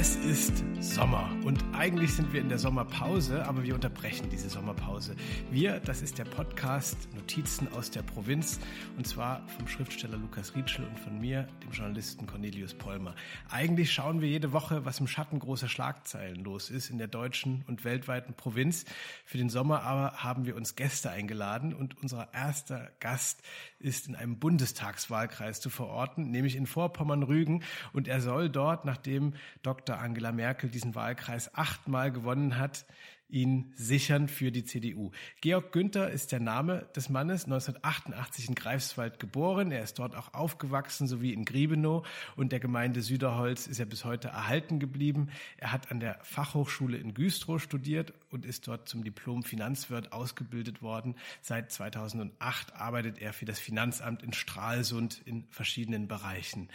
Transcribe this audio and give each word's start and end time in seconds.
Es 0.00 0.16
ist 0.24 0.64
Sommer 0.80 1.30
und 1.44 1.62
eigentlich 1.74 2.14
sind 2.14 2.32
wir 2.32 2.40
in 2.40 2.48
der 2.48 2.58
Sommerpause, 2.58 3.46
aber 3.46 3.62
wir 3.64 3.74
unterbrechen 3.74 4.30
diese 4.30 4.48
Sommerpause. 4.48 5.14
Wir, 5.50 5.78
das 5.78 6.00
ist 6.00 6.16
der 6.16 6.24
Podcast 6.24 6.96
Notizen 7.14 7.70
aus 7.74 7.90
der 7.90 8.00
Provinz 8.00 8.58
und 8.96 9.06
zwar 9.06 9.46
vom 9.48 9.68
Schriftsteller 9.68 10.16
Lukas 10.16 10.54
Rietschel 10.56 10.86
und 10.86 10.98
von 10.98 11.20
mir, 11.20 11.46
dem 11.62 11.72
Journalisten 11.72 12.26
Cornelius 12.26 12.72
Pollmer. 12.72 13.14
Eigentlich 13.50 13.92
schauen 13.92 14.22
wir 14.22 14.28
jede 14.28 14.52
Woche, 14.52 14.86
was 14.86 15.00
im 15.00 15.06
Schatten 15.06 15.38
großer 15.38 15.68
Schlagzeilen 15.68 16.42
los 16.44 16.70
ist 16.70 16.88
in 16.88 16.96
der 16.96 17.08
deutschen 17.08 17.62
und 17.68 17.84
weltweiten 17.84 18.32
Provinz. 18.32 18.86
Für 19.26 19.36
den 19.36 19.50
Sommer 19.50 19.82
aber 19.82 20.24
haben 20.24 20.46
wir 20.46 20.56
uns 20.56 20.76
Gäste 20.76 21.10
eingeladen 21.10 21.74
und 21.74 21.98
unser 22.02 22.32
erster 22.32 22.90
Gast 23.00 23.42
ist 23.80 24.08
in 24.08 24.16
einem 24.16 24.38
Bundestagswahlkreis 24.38 25.60
zu 25.60 25.68
verorten, 25.68 26.30
nämlich 26.30 26.56
in 26.56 26.66
Vorpommern-Rügen 26.66 27.64
und 27.92 28.08
er 28.08 28.22
soll 28.22 28.48
dort, 28.48 28.86
nachdem 28.86 29.34
Dr. 29.62 29.98
Angela 29.98 30.32
Merkel 30.32 30.69
diesen 30.70 30.94
Wahlkreis 30.94 31.54
achtmal 31.54 32.12
gewonnen 32.12 32.58
hat, 32.58 32.84
ihn 33.32 33.72
sichern 33.74 34.28
für 34.28 34.50
die 34.50 34.64
CDU. 34.64 35.10
Georg 35.40 35.72
Günther 35.72 36.10
ist 36.10 36.32
der 36.32 36.40
Name 36.40 36.86
des 36.96 37.08
Mannes, 37.08 37.44
1988 37.44 38.48
in 38.48 38.54
Greifswald 38.54 39.18
geboren. 39.18 39.72
Er 39.72 39.82
ist 39.82 39.98
dort 39.98 40.16
auch 40.16 40.34
aufgewachsen, 40.34 41.06
sowie 41.06 41.32
in 41.32 41.44
Griebenow 41.44 42.06
und 42.36 42.52
der 42.52 42.60
Gemeinde 42.60 43.02
Süderholz 43.02 43.66
ist 43.66 43.80
er 43.80 43.86
bis 43.86 44.04
heute 44.04 44.28
erhalten 44.28 44.80
geblieben. 44.80 45.28
Er 45.56 45.72
hat 45.72 45.90
an 45.90 46.00
der 46.00 46.18
Fachhochschule 46.22 46.96
in 46.96 47.14
Güstrow 47.14 47.62
studiert 47.62 48.12
und 48.30 48.44
ist 48.44 48.66
dort 48.68 48.88
zum 48.88 49.04
Diplom 49.04 49.42
Finanzwirt 49.42 50.12
ausgebildet 50.12 50.82
worden. 50.82 51.14
Seit 51.40 51.72
2008 51.72 52.74
arbeitet 52.74 53.18
er 53.20 53.32
für 53.32 53.44
das 53.44 53.58
Finanzamt 53.58 54.22
in 54.22 54.32
Stralsund 54.32 55.20
in 55.24 55.44
verschiedenen 55.50 56.08
Bereichen. 56.08 56.68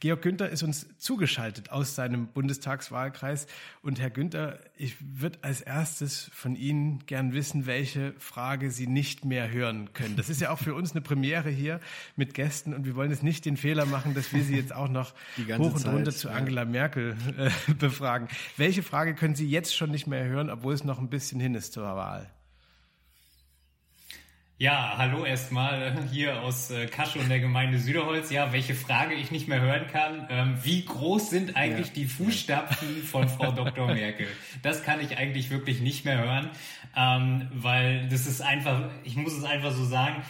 Georg 0.00 0.22
Günther 0.22 0.50
ist 0.50 0.62
uns 0.62 0.86
zugeschaltet 0.98 1.70
aus 1.70 1.94
seinem 1.94 2.28
Bundestagswahlkreis 2.28 3.46
und 3.82 4.00
Herr 4.00 4.10
Günther, 4.10 4.60
ich 4.76 4.96
würde 5.00 5.38
als 5.42 5.60
erstes 5.60 5.99
erstes 6.00 6.30
von 6.32 6.56
Ihnen 6.56 7.04
gern 7.06 7.34
wissen, 7.34 7.66
welche 7.66 8.14
Frage 8.18 8.70
Sie 8.70 8.86
nicht 8.86 9.24
mehr 9.24 9.50
hören 9.50 9.92
können. 9.92 10.16
Das 10.16 10.30
ist 10.30 10.40
ja 10.40 10.50
auch 10.50 10.58
für 10.58 10.74
uns 10.74 10.92
eine 10.92 11.02
Premiere 11.02 11.50
hier 11.50 11.80
mit 12.16 12.32
Gästen 12.32 12.72
und 12.72 12.86
wir 12.86 12.94
wollen 12.96 13.10
jetzt 13.10 13.22
nicht 13.22 13.44
den 13.44 13.56
Fehler 13.56 13.84
machen, 13.84 14.14
dass 14.14 14.32
wir 14.32 14.42
Sie 14.42 14.56
jetzt 14.56 14.74
auch 14.74 14.88
noch 14.88 15.12
hoch 15.58 15.74
und 15.74 15.78
Zeit, 15.78 15.92
runter 15.92 16.12
zu 16.12 16.30
Angela 16.30 16.64
Merkel 16.64 17.16
äh, 17.36 17.50
befragen. 17.78 18.28
Welche 18.56 18.82
Frage 18.82 19.14
können 19.14 19.34
Sie 19.34 19.48
jetzt 19.48 19.76
schon 19.76 19.90
nicht 19.90 20.06
mehr 20.06 20.24
hören, 20.24 20.48
obwohl 20.48 20.72
es 20.72 20.84
noch 20.84 20.98
ein 20.98 21.10
bisschen 21.10 21.38
hin 21.38 21.54
ist 21.54 21.72
zur 21.74 21.84
Wahl? 21.84 22.30
Ja, 24.60 24.96
hallo 24.98 25.24
erstmal 25.24 26.06
hier 26.12 26.42
aus 26.42 26.70
äh, 26.70 26.84
Kasche 26.84 27.18
und 27.18 27.30
der 27.30 27.40
Gemeinde 27.40 27.78
Süderholz. 27.78 28.30
Ja, 28.30 28.52
welche 28.52 28.74
Frage 28.74 29.14
ich 29.14 29.30
nicht 29.30 29.48
mehr 29.48 29.62
hören 29.62 29.86
kann. 29.90 30.26
Ähm, 30.28 30.58
wie 30.62 30.84
groß 30.84 31.30
sind 31.30 31.56
eigentlich 31.56 31.86
ja. 31.86 31.92
die 31.94 32.04
Fußstapfen 32.04 33.02
von 33.04 33.26
Frau 33.26 33.52
Dr. 33.56 33.86
Merkel? 33.86 34.26
Das 34.62 34.82
kann 34.82 35.00
ich 35.00 35.16
eigentlich 35.16 35.48
wirklich 35.48 35.80
nicht 35.80 36.04
mehr 36.04 36.18
hören, 36.18 36.50
ähm, 36.94 37.48
weil 37.54 38.06
das 38.10 38.26
ist 38.26 38.42
einfach, 38.42 38.90
ich 39.02 39.16
muss 39.16 39.32
es 39.32 39.44
einfach 39.44 39.72
so 39.72 39.86
sagen, 39.86 40.22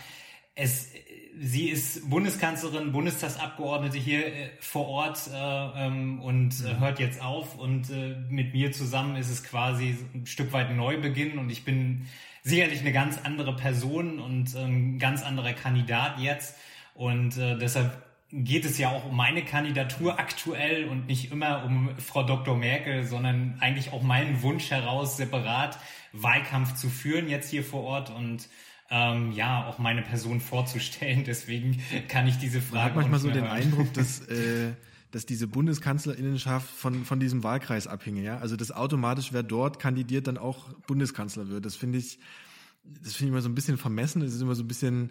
es, 0.54 0.92
sie 1.36 1.68
ist 1.68 2.08
Bundeskanzlerin, 2.08 2.92
Bundestagsabgeordnete 2.92 3.98
hier 3.98 4.26
äh, 4.28 4.50
vor 4.60 4.86
Ort 4.86 5.28
äh, 5.34 5.86
ähm, 5.86 6.20
und 6.20 6.54
hört 6.78 7.00
jetzt 7.00 7.20
auf 7.20 7.58
und 7.58 7.90
mit 8.30 8.54
mir 8.54 8.70
zusammen 8.70 9.16
ist 9.16 9.28
es 9.28 9.42
quasi 9.42 9.98
ein 10.14 10.26
Stück 10.26 10.52
weit 10.52 10.72
Neubeginn 10.72 11.36
und 11.36 11.50
ich 11.50 11.64
bin 11.64 12.06
sicherlich 12.42 12.80
eine 12.80 12.92
ganz 12.92 13.19
andere 13.22 13.55
Person 13.56 14.19
und 14.20 14.55
ein 14.55 14.69
ähm, 14.69 14.98
ganz 14.98 15.22
anderer 15.22 15.52
Kandidat 15.52 16.19
jetzt. 16.19 16.56
Und 16.94 17.36
äh, 17.36 17.56
deshalb 17.58 18.02
geht 18.32 18.64
es 18.64 18.78
ja 18.78 18.91
auch 18.91 19.06
um 19.06 19.16
meine 19.16 19.44
Kandidatur 19.44 20.19
aktuell 20.19 20.84
und 20.84 21.06
nicht 21.06 21.32
immer 21.32 21.64
um 21.64 21.91
Frau 21.98 22.22
Dr. 22.22 22.56
Merkel, 22.56 23.04
sondern 23.04 23.56
eigentlich 23.60 23.92
auch 23.92 24.03
meinen 24.03 24.42
Wunsch 24.42 24.70
heraus, 24.70 25.16
separat 25.16 25.78
Wahlkampf 26.12 26.75
zu 26.75 26.88
führen 26.88 27.28
jetzt 27.28 27.50
hier 27.50 27.64
vor 27.64 27.82
Ort 27.82 28.10
und 28.10 28.48
ähm, 28.91 29.32
ja, 29.32 29.66
auch 29.66 29.78
meine 29.78 30.03
Person 30.03 30.41
vorzustellen. 30.41 31.25
Deswegen 31.26 31.82
kann 32.09 32.26
ich 32.26 32.38
diese 32.38 32.60
Frage. 32.60 32.94
Man 32.94 33.04
hat 33.04 33.10
manchmal 33.10 33.20
so 33.20 33.31
den 33.31 33.44
hören. 33.44 33.56
Eindruck, 33.56 33.93
dass 33.94 34.20
äh, 34.28 34.72
dass 35.10 35.26
diese 35.26 35.48
Bundeskanzlerinnenschaft 35.48 36.71
von, 36.71 37.04
von 37.04 37.21
diesem 37.21 37.43
Wahlkreis 37.43 37.87
abhinge. 37.87 38.22
Ja? 38.22 38.38
Also 38.38 38.56
dass 38.56 38.71
automatisch, 38.71 39.32
wer 39.32 39.43
dort 39.43 39.78
kandidiert, 39.78 40.26
dann 40.26 40.38
auch 40.38 40.72
Bundeskanzler 40.87 41.48
wird. 41.48 41.65
Das 41.65 41.76
finde 41.76 41.98
ich, 41.98 42.19
das 42.84 43.15
finde 43.15 43.31
ich 43.31 43.32
immer 43.32 43.43
so 43.43 43.49
ein 43.49 43.54
bisschen 43.54 43.76
vermessen. 43.76 44.22
Es 44.22 44.34
ist 44.34 44.41
immer 44.41 44.54
so 44.54 44.62
ein 44.62 44.69
bisschen 44.69 45.10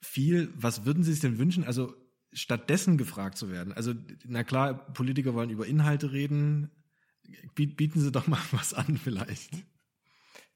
viel. 0.00 0.52
Was 0.56 0.86
würden 0.86 1.02
Sie 1.02 1.12
sich 1.12 1.20
denn 1.20 1.38
wünschen? 1.38 1.64
Also 1.64 1.94
stattdessen 2.32 2.96
gefragt 2.96 3.36
zu 3.36 3.50
werden. 3.50 3.72
Also 3.72 3.92
na 4.24 4.44
klar, 4.44 4.74
Politiker 4.74 5.34
wollen 5.34 5.50
über 5.50 5.66
Inhalte 5.66 6.12
reden. 6.12 6.70
Bieten 7.54 8.00
Sie 8.00 8.12
doch 8.12 8.26
mal 8.26 8.40
was 8.52 8.72
an 8.72 8.98
vielleicht. 9.02 9.50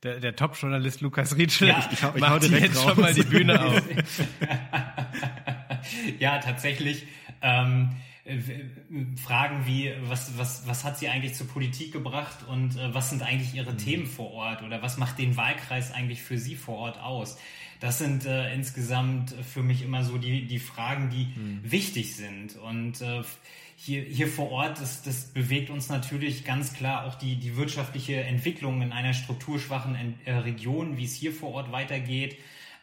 Der, 0.03 0.21
der 0.21 0.37
Top-Journalist 0.37 1.01
Lukas 1.01 1.37
Rietschel 1.37 1.69
ja, 1.69 1.89
ich, 1.91 1.99
ich, 1.99 2.15
ich 2.15 2.21
macht 2.21 2.45
jetzt 2.45 2.77
raus. 2.77 2.85
schon 2.85 3.01
mal 3.01 3.13
die 3.13 3.25
Bühne 3.25 3.61
auf. 3.61 3.83
ja, 6.21 6.39
tatsächlich. 6.39 7.09
Ähm, 7.43 7.91
äh, 7.91 8.08
Fragen 9.17 9.67
wie, 9.67 9.93
was, 10.03 10.37
was, 10.37 10.67
was 10.67 10.85
hat 10.85 10.99
sie 10.99 11.09
eigentlich 11.09 11.35
zur 11.35 11.49
Politik 11.49 11.93
gebracht 11.93 12.47
und 12.47 12.77
äh, 12.77 12.95
was 12.95 13.11
sind 13.11 13.23
eigentlich 13.23 13.55
ihre 13.55 13.73
mhm. 13.73 13.79
Themen 13.79 14.07
vor 14.07 14.33
Ort 14.33 14.63
oder 14.63 14.83
was 14.83 14.99
macht 14.99 15.19
den 15.19 15.37
Wahlkreis 15.37 15.93
eigentlich 15.93 16.23
für 16.23 16.39
sie 16.39 16.57
vor 16.57 16.77
Ort 16.77 17.01
aus? 17.01 17.39
Das 17.81 17.99
sind 17.99 18.27
äh, 18.27 18.53
insgesamt 18.55 19.31
für 19.31 19.63
mich 19.63 19.83
immer 19.83 20.05
so 20.05 20.19
die, 20.19 20.47
die 20.47 20.59
Fragen, 20.59 21.11
die 21.11 21.29
mhm. 21.39 21.61
wichtig 21.63 22.17
sind. 22.17 22.57
Und 22.57 23.01
äh, 23.01 23.23
hier, 23.77 24.03
hier 24.03 24.27
vor 24.27 24.51
Ort, 24.51 24.81
das, 24.81 25.03
das 25.03 25.27
bewegt 25.27 25.71
uns 25.71 25.89
natürlich 25.89 26.45
ganz 26.45 26.75
klar 26.75 27.07
auch 27.07 27.15
die, 27.15 27.37
die 27.37 27.57
wirtschaftliche 27.57 28.21
Entwicklung 28.23 28.83
in 28.83 28.93
einer 28.93 29.15
strukturschwachen 29.15 30.17
äh, 30.25 30.33
Region, 30.33 30.97
wie 30.97 31.05
es 31.05 31.15
hier 31.15 31.33
vor 31.33 31.53
Ort 31.53 31.73
weitergeht 31.73 32.37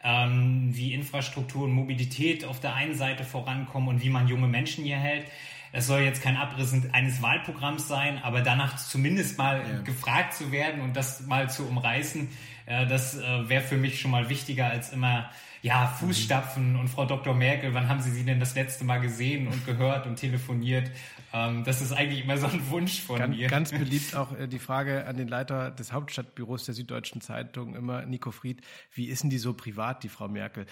ähm, 0.06 0.70
wie 0.72 0.94
Infrastruktur 0.94 1.64
und 1.64 1.72
Mobilität 1.72 2.46
auf 2.46 2.60
der 2.60 2.76
einen 2.76 2.96
Seite 2.96 3.24
vorankommen 3.24 3.90
und 3.90 4.04
wie 4.04 4.10
man 4.10 4.28
junge 4.28 4.48
Menschen 4.48 4.86
hier 4.86 4.98
hält. 4.98 5.26
Es 5.72 5.88
soll 5.88 6.02
jetzt 6.02 6.22
kein 6.22 6.38
Abriss 6.38 6.74
eines 6.94 7.22
Wahlprogramms 7.22 7.88
sein, 7.88 8.20
aber 8.24 8.42
danach 8.42 8.78
zumindest 8.78 9.38
mal 9.38 9.60
ja. 9.60 9.82
gefragt 9.82 10.36
zu 10.36 10.52
werden 10.52 10.82
und 10.82 10.96
das 10.96 11.26
mal 11.26 11.50
zu 11.50 11.68
umreißen, 11.68 12.30
äh, 12.68 12.88
das 12.88 13.18
äh, 13.18 13.50
wäre 13.50 13.64
für 13.64 13.78
mich 13.78 14.00
schon 14.00 14.12
mal 14.12 14.30
wichtiger 14.30 14.68
als 14.68 14.94
immer 14.94 15.30
ja, 15.62 15.88
Fußstapfen 15.88 16.76
und 16.76 16.90
Frau 16.90 17.06
Dr. 17.06 17.34
Merkel, 17.34 17.74
wann 17.74 17.90
haben 17.90 18.00
Sie 18.00 18.12
sie 18.12 18.24
denn 18.24 18.40
das 18.40 18.54
letzte 18.54 18.86
Mal 18.86 19.00
gesehen 19.00 19.48
und 19.48 19.66
gehört 19.66 20.06
und 20.06 20.16
telefoniert? 20.18 20.92
Ähm, 21.36 21.64
das 21.66 21.82
ist 21.82 21.92
eigentlich 21.92 22.24
immer 22.24 22.38
so 22.38 22.48
ein 22.48 22.70
Wunsch 22.70 23.02
von 23.02 23.18
ganz, 23.20 23.36
mir. 23.36 23.48
Ganz 23.50 23.72
beliebt 23.72 24.16
auch 24.16 24.32
äh, 24.38 24.48
die 24.48 24.60
Frage 24.60 25.06
an 25.06 25.18
den 25.18 25.28
Leiter 25.28 25.70
des 25.70 25.92
Hauptstadtbüros 25.92 26.64
der 26.64 26.74
Süddeutschen 26.74 27.20
Zeitung, 27.20 27.76
immer 27.76 28.06
Nico 28.06 28.32
Fried, 28.32 28.62
wie 28.94 29.08
ist 29.08 29.24
denn 29.24 29.30
die 29.30 29.38
so 29.38 29.54
privat, 29.54 30.04
die 30.04 30.10
Frau 30.10 30.30
Merkel? 30.30 30.66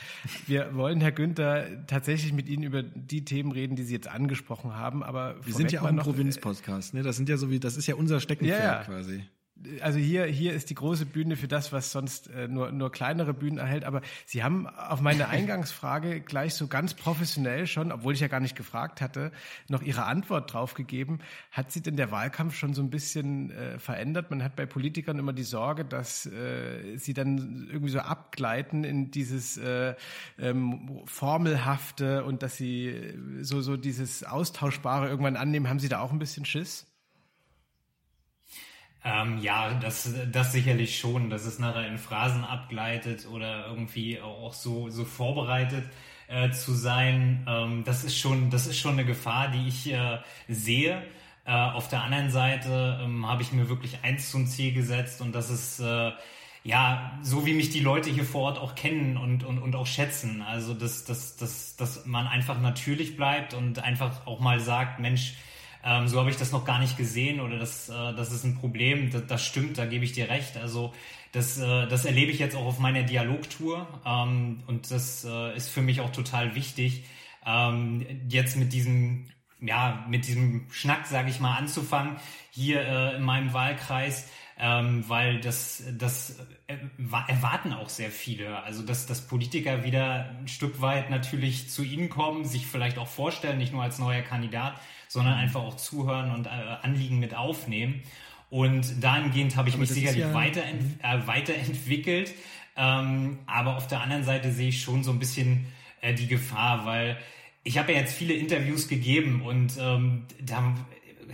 Wir 0.47 0.73
wollen, 0.73 1.01
Herr 1.01 1.11
Günther, 1.11 1.85
tatsächlich 1.87 2.31
mit 2.31 2.47
Ihnen 2.47 2.63
über 2.63 2.81
die 2.81 3.25
Themen 3.25 3.51
reden, 3.51 3.75
die 3.75 3.83
Sie 3.83 3.93
jetzt 3.93 4.07
angesprochen 4.07 4.73
haben, 4.73 5.03
aber 5.03 5.35
wir 5.45 5.53
sind 5.53 5.71
ja 5.73 5.81
auch 5.81 5.85
ein 5.85 5.97
Provinz-Podcast, 5.97 6.93
ne? 6.93 7.03
Das 7.03 7.17
sind 7.17 7.27
ja 7.27 7.35
so 7.35 7.49
wie, 7.49 7.59
das 7.59 7.75
ist 7.75 7.87
ja 7.87 7.95
unser 7.95 8.21
Steckenpferd 8.21 8.59
ja, 8.59 8.73
ja. 8.79 8.83
quasi 8.83 9.25
also 9.81 9.99
hier, 9.99 10.25
hier 10.25 10.53
ist 10.53 10.69
die 10.69 10.75
große 10.75 11.05
Bühne 11.05 11.35
für 11.35 11.47
das, 11.47 11.71
was 11.71 11.91
sonst 11.91 12.29
äh, 12.29 12.47
nur, 12.47 12.71
nur 12.71 12.91
kleinere 12.91 13.33
Bühnen 13.33 13.57
erhält. 13.57 13.85
Aber 13.85 14.01
Sie 14.25 14.43
haben 14.43 14.67
auf 14.67 15.01
meine 15.01 15.29
Eingangsfrage 15.29 16.21
gleich 16.21 16.53
so 16.53 16.67
ganz 16.67 16.93
professionell 16.93 17.67
schon, 17.67 17.91
obwohl 17.91 18.13
ich 18.13 18.19
ja 18.19 18.27
gar 18.27 18.39
nicht 18.39 18.55
gefragt 18.55 19.01
hatte, 19.01 19.31
noch 19.67 19.81
Ihre 19.81 20.05
Antwort 20.05 20.53
drauf 20.53 20.73
gegeben. 20.73 21.19
Hat 21.51 21.71
Sie 21.71 21.81
denn 21.81 21.97
der 21.97 22.11
Wahlkampf 22.11 22.55
schon 22.55 22.73
so 22.73 22.81
ein 22.81 22.89
bisschen 22.89 23.51
äh, 23.51 23.79
verändert? 23.79 24.29
Man 24.29 24.43
hat 24.43 24.55
bei 24.55 24.65
Politikern 24.65 25.19
immer 25.19 25.33
die 25.33 25.43
Sorge, 25.43 25.85
dass 25.85 26.25
äh, 26.25 26.97
sie 26.97 27.13
dann 27.13 27.67
irgendwie 27.71 27.91
so 27.91 27.99
abgleiten 27.99 28.83
in 28.83 29.11
dieses 29.11 29.57
äh, 29.57 29.95
ähm, 30.39 31.01
Formelhafte 31.05 32.23
und 32.23 32.43
dass 32.43 32.57
sie 32.57 33.13
so, 33.41 33.61
so 33.61 33.77
dieses 33.77 34.23
Austauschbare 34.23 35.07
irgendwann 35.07 35.35
annehmen. 35.35 35.69
Haben 35.69 35.79
Sie 35.79 35.89
da 35.89 35.99
auch 35.99 36.11
ein 36.11 36.19
bisschen 36.19 36.45
Schiss? 36.45 36.92
Ähm, 39.05 39.37
ja, 39.39 39.73
das, 39.73 40.13
das 40.31 40.53
sicherlich 40.53 40.97
schon, 40.97 41.29
dass 41.29 41.45
es 41.45 41.59
nachher 41.59 41.87
in 41.87 41.97
Phrasen 41.97 42.43
abgleitet 42.45 43.27
oder 43.27 43.67
irgendwie 43.67 44.21
auch 44.21 44.53
so, 44.53 44.89
so 44.89 45.03
vorbereitet 45.03 45.83
äh, 46.27 46.51
zu 46.51 46.73
sein. 46.73 47.45
Ähm, 47.47 47.83
das 47.83 48.03
ist 48.03 48.17
schon, 48.17 48.49
das 48.49 48.67
ist 48.67 48.79
schon 48.79 48.93
eine 48.93 49.05
Gefahr, 49.05 49.49
die 49.49 49.67
ich 49.67 49.91
äh, 49.91 50.19
sehe. 50.47 51.01
Äh, 51.45 51.51
auf 51.51 51.89
der 51.89 52.01
anderen 52.03 52.31
Seite 52.31 52.99
ähm, 53.03 53.27
habe 53.27 53.41
ich 53.41 53.51
mir 53.51 53.67
wirklich 53.67 53.99
eins 54.03 54.31
zum 54.31 54.47
Ziel 54.47 54.73
gesetzt 54.73 55.21
und 55.21 55.33
das 55.35 55.49
ist 55.49 55.81
äh, 55.81 56.11
ja, 56.63 57.19
so 57.21 57.45
wie 57.45 57.53
mich 57.53 57.69
die 57.69 57.81
Leute 57.81 58.09
hier 58.09 58.23
vor 58.23 58.43
Ort 58.43 58.57
auch 58.57 58.73
kennen 58.75 59.17
und, 59.17 59.43
und, 59.43 59.59
und 59.59 59.75
auch 59.75 59.85
schätzen. 59.85 60.41
Also, 60.41 60.73
dass, 60.73 61.03
dass, 61.03 61.35
dass, 61.35 61.75
dass 61.75 62.05
man 62.05 62.25
einfach 62.25 62.59
natürlich 62.61 63.17
bleibt 63.17 63.53
und 63.53 63.79
einfach 63.79 64.25
auch 64.25 64.39
mal 64.39 64.61
sagt, 64.61 64.99
Mensch, 64.99 65.35
ähm, 65.85 66.07
so 66.07 66.19
habe 66.19 66.29
ich 66.29 66.37
das 66.37 66.51
noch 66.51 66.65
gar 66.65 66.79
nicht 66.79 66.97
gesehen 66.97 67.39
oder 67.41 67.57
das, 67.57 67.89
äh, 67.89 68.13
das 68.15 68.31
ist 68.31 68.43
ein 68.43 68.55
Problem. 68.55 69.09
Das, 69.11 69.27
das 69.27 69.45
stimmt, 69.45 69.77
da 69.77 69.85
gebe 69.85 70.05
ich 70.05 70.13
dir 70.13 70.29
recht. 70.29 70.57
Also 70.57 70.93
das, 71.31 71.57
äh, 71.57 71.87
das 71.87 72.05
erlebe 72.05 72.31
ich 72.31 72.39
jetzt 72.39 72.55
auch 72.55 72.65
auf 72.65 72.79
meiner 72.79 73.03
Dialogtour 73.03 73.87
ähm, 74.05 74.63
und 74.67 74.91
das 74.91 75.25
äh, 75.25 75.55
ist 75.55 75.69
für 75.69 75.81
mich 75.81 75.99
auch 76.01 76.11
total 76.11 76.55
wichtig, 76.55 77.05
ähm, 77.45 78.05
jetzt 78.29 78.55
mit 78.55 78.71
diesem 78.71 79.27
ja, 79.65 80.05
mit 80.09 80.27
diesem 80.27 80.67
Schnack, 80.71 81.07
sage 81.07 81.29
ich 81.29 81.39
mal, 81.39 81.55
anzufangen, 81.55 82.17
hier 82.51 82.81
äh, 82.81 83.15
in 83.15 83.23
meinem 83.23 83.53
Wahlkreis, 83.53 84.29
ähm, 84.59 85.05
weil 85.07 85.39
das, 85.39 85.83
das 85.97 86.37
äh, 86.67 86.75
erwarten 87.27 87.73
auch 87.73 87.89
sehr 87.89 88.11
viele. 88.11 88.61
Also, 88.63 88.83
dass, 88.83 89.05
dass 89.05 89.25
Politiker 89.25 89.83
wieder 89.83 90.29
ein 90.37 90.47
Stück 90.47 90.81
weit 90.81 91.09
natürlich 91.09 91.69
zu 91.69 91.83
ihnen 91.83 92.09
kommen, 92.09 92.45
sich 92.45 92.67
vielleicht 92.67 92.97
auch 92.97 93.07
vorstellen, 93.07 93.57
nicht 93.57 93.71
nur 93.71 93.83
als 93.83 93.99
neuer 93.99 94.21
Kandidat, 94.21 94.79
sondern 95.13 95.35
einfach 95.35 95.61
auch 95.61 95.77
zuhören 95.77 96.31
und 96.31 96.47
äh, 96.47 96.49
Anliegen 96.81 97.19
mit 97.19 97.35
aufnehmen. 97.35 98.01
Und 98.49 99.03
dahingehend 99.03 99.55
habe 99.55 99.69
ich 99.69 99.75
aber 99.75 99.81
mich 99.81 99.91
sicherlich 99.91 100.21
ja, 100.21 100.33
weiterent, 100.33 100.81
mhm. 100.81 100.99
äh, 101.03 101.27
weiterentwickelt. 101.27 102.33
Ähm, 102.75 103.37
aber 103.45 103.77
auf 103.77 103.87
der 103.87 104.01
anderen 104.01 104.23
Seite 104.23 104.51
sehe 104.51 104.69
ich 104.69 104.81
schon 104.81 105.03
so 105.03 105.11
ein 105.11 105.19
bisschen 105.19 105.67
äh, 106.01 106.15
die 106.15 106.25
Gefahr, 106.25 106.87
weil 106.87 107.17
ich 107.63 107.77
habe 107.77 107.93
ja 107.93 107.99
jetzt 107.99 108.15
viele 108.15 108.33
Interviews 108.33 108.87
gegeben 108.87 109.43
und 109.43 109.77
ähm, 109.79 110.23
da 110.41 110.75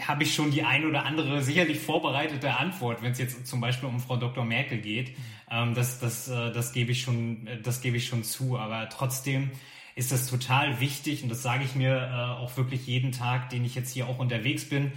habe 0.05 0.23
ich 0.23 0.35
schon 0.35 0.51
die 0.51 0.63
ein 0.63 0.85
oder 0.85 1.05
andere 1.05 1.41
sicherlich 1.41 1.79
vorbereitete 1.79 2.57
Antwort, 2.57 3.01
wenn 3.01 3.13
es 3.13 3.17
jetzt 3.17 3.47
zum 3.47 3.61
Beispiel 3.61 3.87
um 3.87 3.99
Frau 4.01 4.17
Dr. 4.17 4.43
Merkel 4.43 4.79
geht. 4.79 5.15
Ähm, 5.49 5.73
das, 5.73 5.99
das, 5.99 6.27
äh, 6.27 6.51
das 6.51 6.73
gebe 6.73 6.91
ich 6.91 7.01
schon, 7.01 7.47
das 7.63 7.79
gebe 7.79 7.95
ich 7.95 8.07
schon 8.07 8.25
zu. 8.25 8.57
Aber 8.57 8.89
trotzdem 8.89 9.51
ist 9.99 10.11
das 10.13 10.27
total 10.27 10.79
wichtig 10.79 11.23
und 11.23 11.29
das 11.29 11.43
sage 11.43 11.63
ich 11.65 11.75
mir 11.75 11.95
äh, 11.95 12.41
auch 12.41 12.55
wirklich 12.55 12.87
jeden 12.87 13.11
Tag, 13.11 13.49
den 13.49 13.65
ich 13.65 13.75
jetzt 13.75 13.91
hier 13.91 14.07
auch 14.07 14.17
unterwegs 14.17 14.67
bin, 14.67 14.93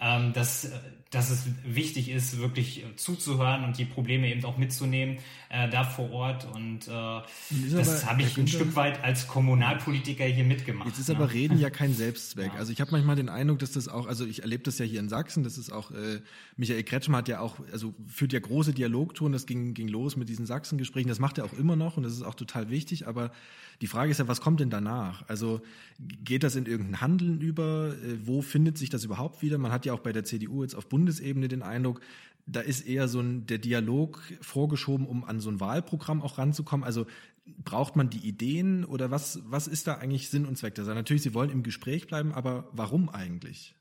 ähm, 0.00 0.32
dass 0.32 0.72
dass 1.16 1.30
es 1.30 1.44
wichtig 1.64 2.10
ist, 2.10 2.38
wirklich 2.38 2.84
äh, 2.84 2.94
zuzuhören 2.96 3.64
und 3.64 3.78
die 3.78 3.86
Probleme 3.86 4.30
eben 4.30 4.44
auch 4.44 4.58
mitzunehmen 4.58 5.16
äh, 5.48 5.68
da 5.70 5.82
vor 5.82 6.10
Ort. 6.10 6.46
Und 6.52 6.88
äh, 6.88 7.70
das 7.70 8.04
habe 8.04 8.22
ich 8.22 8.36
ein 8.36 8.46
Stück 8.46 8.76
weit 8.76 9.02
als 9.02 9.26
Kommunalpolitiker 9.26 10.24
hier 10.24 10.44
mitgemacht. 10.44 10.88
Jetzt 10.88 10.98
ist 10.98 11.08
ne? 11.08 11.16
aber 11.16 11.32
Reden 11.32 11.58
ja 11.58 11.70
kein 11.80 11.94
Selbstzweck. 11.94 12.52
Ja. 12.52 12.58
Also 12.58 12.70
ich 12.70 12.82
habe 12.82 12.90
manchmal 12.90 13.16
den 13.16 13.30
Eindruck, 13.30 13.60
dass 13.60 13.72
das 13.72 13.88
auch, 13.88 14.06
also 14.06 14.26
ich 14.26 14.42
erlebe 14.42 14.62
das 14.64 14.78
ja 14.78 14.84
hier 14.84 15.00
in 15.00 15.08
Sachsen, 15.08 15.42
das 15.42 15.56
ist 15.56 15.72
auch, 15.72 15.90
äh, 15.90 16.20
Michael 16.58 16.82
Kretschmer 16.82 17.18
hat 17.18 17.28
ja 17.28 17.40
auch, 17.40 17.56
also 17.72 17.94
führt 18.06 18.34
ja 18.34 18.40
große 18.40 18.74
Dialogtouren, 18.74 19.32
das 19.32 19.46
ging, 19.46 19.72
ging 19.72 19.88
los 19.88 20.16
mit 20.16 20.28
diesen 20.28 20.44
Sachsen-Gesprächen, 20.44 21.08
das 21.08 21.18
macht 21.18 21.38
er 21.38 21.46
auch 21.46 21.54
immer 21.54 21.76
noch 21.76 21.96
und 21.96 22.02
das 22.02 22.12
ist 22.12 22.22
auch 22.22 22.34
total 22.34 22.68
wichtig, 22.68 23.08
aber 23.08 23.30
die 23.82 23.86
Frage 23.86 24.10
ist 24.10 24.18
ja, 24.18 24.28
was 24.28 24.40
kommt 24.40 24.60
denn 24.60 24.70
danach? 24.70 25.28
Also 25.28 25.60
geht 25.98 26.42
das 26.42 26.56
in 26.56 26.66
irgendein 26.66 27.00
Handeln 27.00 27.40
über? 27.40 27.94
Äh, 27.94 28.26
wo 28.26 28.42
findet 28.42 28.78
sich 28.78 28.90
das 28.90 29.04
überhaupt 29.04 29.42
wieder? 29.42 29.58
Man 29.58 29.72
hat 29.72 29.86
ja 29.86 29.92
auch 29.92 30.00
bei 30.00 30.12
der 30.12 30.24
CDU 30.24 30.62
jetzt 30.62 30.74
auf 30.74 30.88
Bundesebene 31.06 31.46
den 31.46 31.62
Eindruck, 31.62 32.00
da 32.46 32.60
ist 32.60 32.80
eher 32.80 33.06
so 33.06 33.20
ein, 33.20 33.46
der 33.46 33.58
Dialog 33.58 34.20
vorgeschoben, 34.40 35.06
um 35.06 35.24
an 35.24 35.40
so 35.40 35.50
ein 35.50 35.60
Wahlprogramm 35.60 36.20
auch 36.20 36.38
ranzukommen. 36.38 36.84
Also 36.84 37.06
braucht 37.58 37.94
man 37.94 38.10
die 38.10 38.26
Ideen 38.26 38.84
oder 38.84 39.12
was, 39.12 39.40
was 39.44 39.68
ist 39.68 39.86
da 39.86 39.94
eigentlich 39.94 40.30
Sinn 40.30 40.46
und 40.46 40.58
Zweck 40.58 40.74
der 40.74 40.84
Sache? 40.84 40.96
Natürlich, 40.96 41.22
Sie 41.22 41.34
wollen 41.34 41.50
im 41.50 41.62
Gespräch 41.62 42.08
bleiben, 42.08 42.32
aber 42.32 42.68
warum 42.72 43.08
eigentlich? 43.08 43.76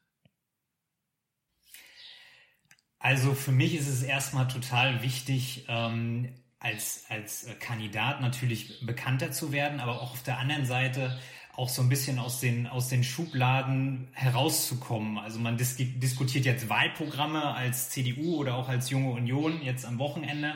Also 3.00 3.34
für 3.34 3.52
mich 3.52 3.76
ist 3.76 3.88
es 3.88 4.04
erstmal 4.04 4.48
total 4.48 5.02
wichtig, 5.02 5.66
ähm, 5.68 6.36
als, 6.60 7.06
als 7.10 7.48
Kandidat 7.60 8.22
natürlich 8.22 8.86
bekannter 8.86 9.32
zu 9.32 9.52
werden, 9.52 9.80
aber 9.80 10.02
auch 10.02 10.14
auf 10.14 10.24
der 10.24 10.40
anderen 10.40 10.66
Seite 10.66 11.18
auch 11.58 11.70
so 11.70 11.82
ein 11.82 11.90
bisschen 11.90 12.20
aus 12.20 12.40
den, 12.40 12.68
aus 12.68 12.90
den 12.90 13.04
Schubladen 13.04 14.08
herauszukommen. 14.14 15.18
Also 15.18 15.40
man 15.40 15.58
dis 15.58 15.78
diskutiert 15.78 16.46
jetzt 16.46 16.70
Wahlprogramme 16.70 17.44
als 17.56 17.90
CDU 17.90 18.36
oder 18.36 18.56
auch 18.56 18.68
als 18.68 18.90
Junge 18.90 19.12
Union 19.12 19.62
jetzt 19.64 19.86
am 19.86 19.98
Wochenende. 19.98 20.56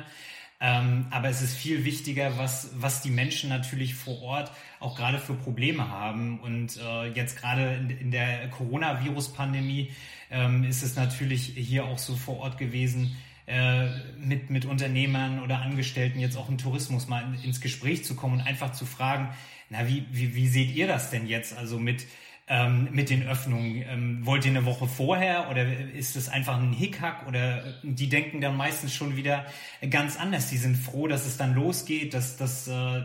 Ähm, 0.61 1.07
aber 1.09 1.29
es 1.29 1.41
ist 1.41 1.55
viel 1.55 1.85
wichtiger, 1.85 2.37
was, 2.37 2.71
was 2.75 3.01
die 3.01 3.11
Menschen 3.11 3.49
natürlich 3.49 3.95
vor 3.95 4.21
Ort 4.21 4.51
auch 4.81 4.97
gerade 4.97 5.17
für 5.17 5.33
Probleme 5.33 5.87
haben. 5.87 6.39
Und 6.41 6.77
äh, 6.77 7.07
jetzt 7.13 7.39
gerade 7.39 7.75
in, 7.75 7.89
in 7.89 8.11
der 8.11 8.49
Coronavirus-Pandemie 8.49 9.91
ähm, 10.29 10.65
ist 10.65 10.83
es 10.83 10.97
natürlich 10.97 11.53
hier 11.55 11.85
auch 11.85 11.97
so 11.97 12.15
vor 12.15 12.39
Ort 12.39 12.57
gewesen, 12.57 13.15
äh, 13.47 13.87
mit, 14.17 14.49
mit 14.49 14.65
Unternehmern 14.65 15.41
oder 15.41 15.61
Angestellten 15.61 16.19
jetzt 16.19 16.35
auch 16.37 16.49
im 16.49 16.57
Tourismus 16.57 17.07
mal 17.07 17.23
in, 17.23 17.41
ins 17.41 17.61
Gespräch 17.61 18.03
zu 18.03 18.15
kommen 18.15 18.41
und 18.41 18.41
einfach 18.41 18.73
zu 18.73 18.85
fragen, 18.85 19.29
na, 19.69 19.87
wie, 19.87 20.05
wie, 20.11 20.35
wie 20.35 20.47
seht 20.47 20.75
ihr 20.75 20.87
das 20.87 21.11
denn 21.11 21.27
jetzt? 21.27 21.57
Also 21.57 21.79
mit, 21.79 22.05
ähm, 22.49 22.89
mit 22.91 23.09
den 23.09 23.27
Öffnungen. 23.27 23.83
Ähm, 23.87 24.25
wollt 24.25 24.43
ihr 24.45 24.51
eine 24.51 24.65
Woche 24.65 24.87
vorher 24.87 25.49
oder 25.51 25.65
ist 25.93 26.15
es 26.15 26.27
einfach 26.27 26.57
ein 26.57 26.73
Hickhack 26.73 27.27
oder 27.27 27.63
die 27.83 28.09
denken 28.09 28.41
dann 28.41 28.57
meistens 28.57 28.93
schon 28.93 29.15
wieder 29.15 29.45
ganz 29.89 30.17
anders. 30.17 30.49
Die 30.49 30.57
sind 30.57 30.75
froh, 30.75 31.07
dass 31.07 31.27
es 31.27 31.37
dann 31.37 31.53
losgeht, 31.53 32.13
dass, 32.15 32.37
dass 32.37 32.67
äh, 32.67 33.03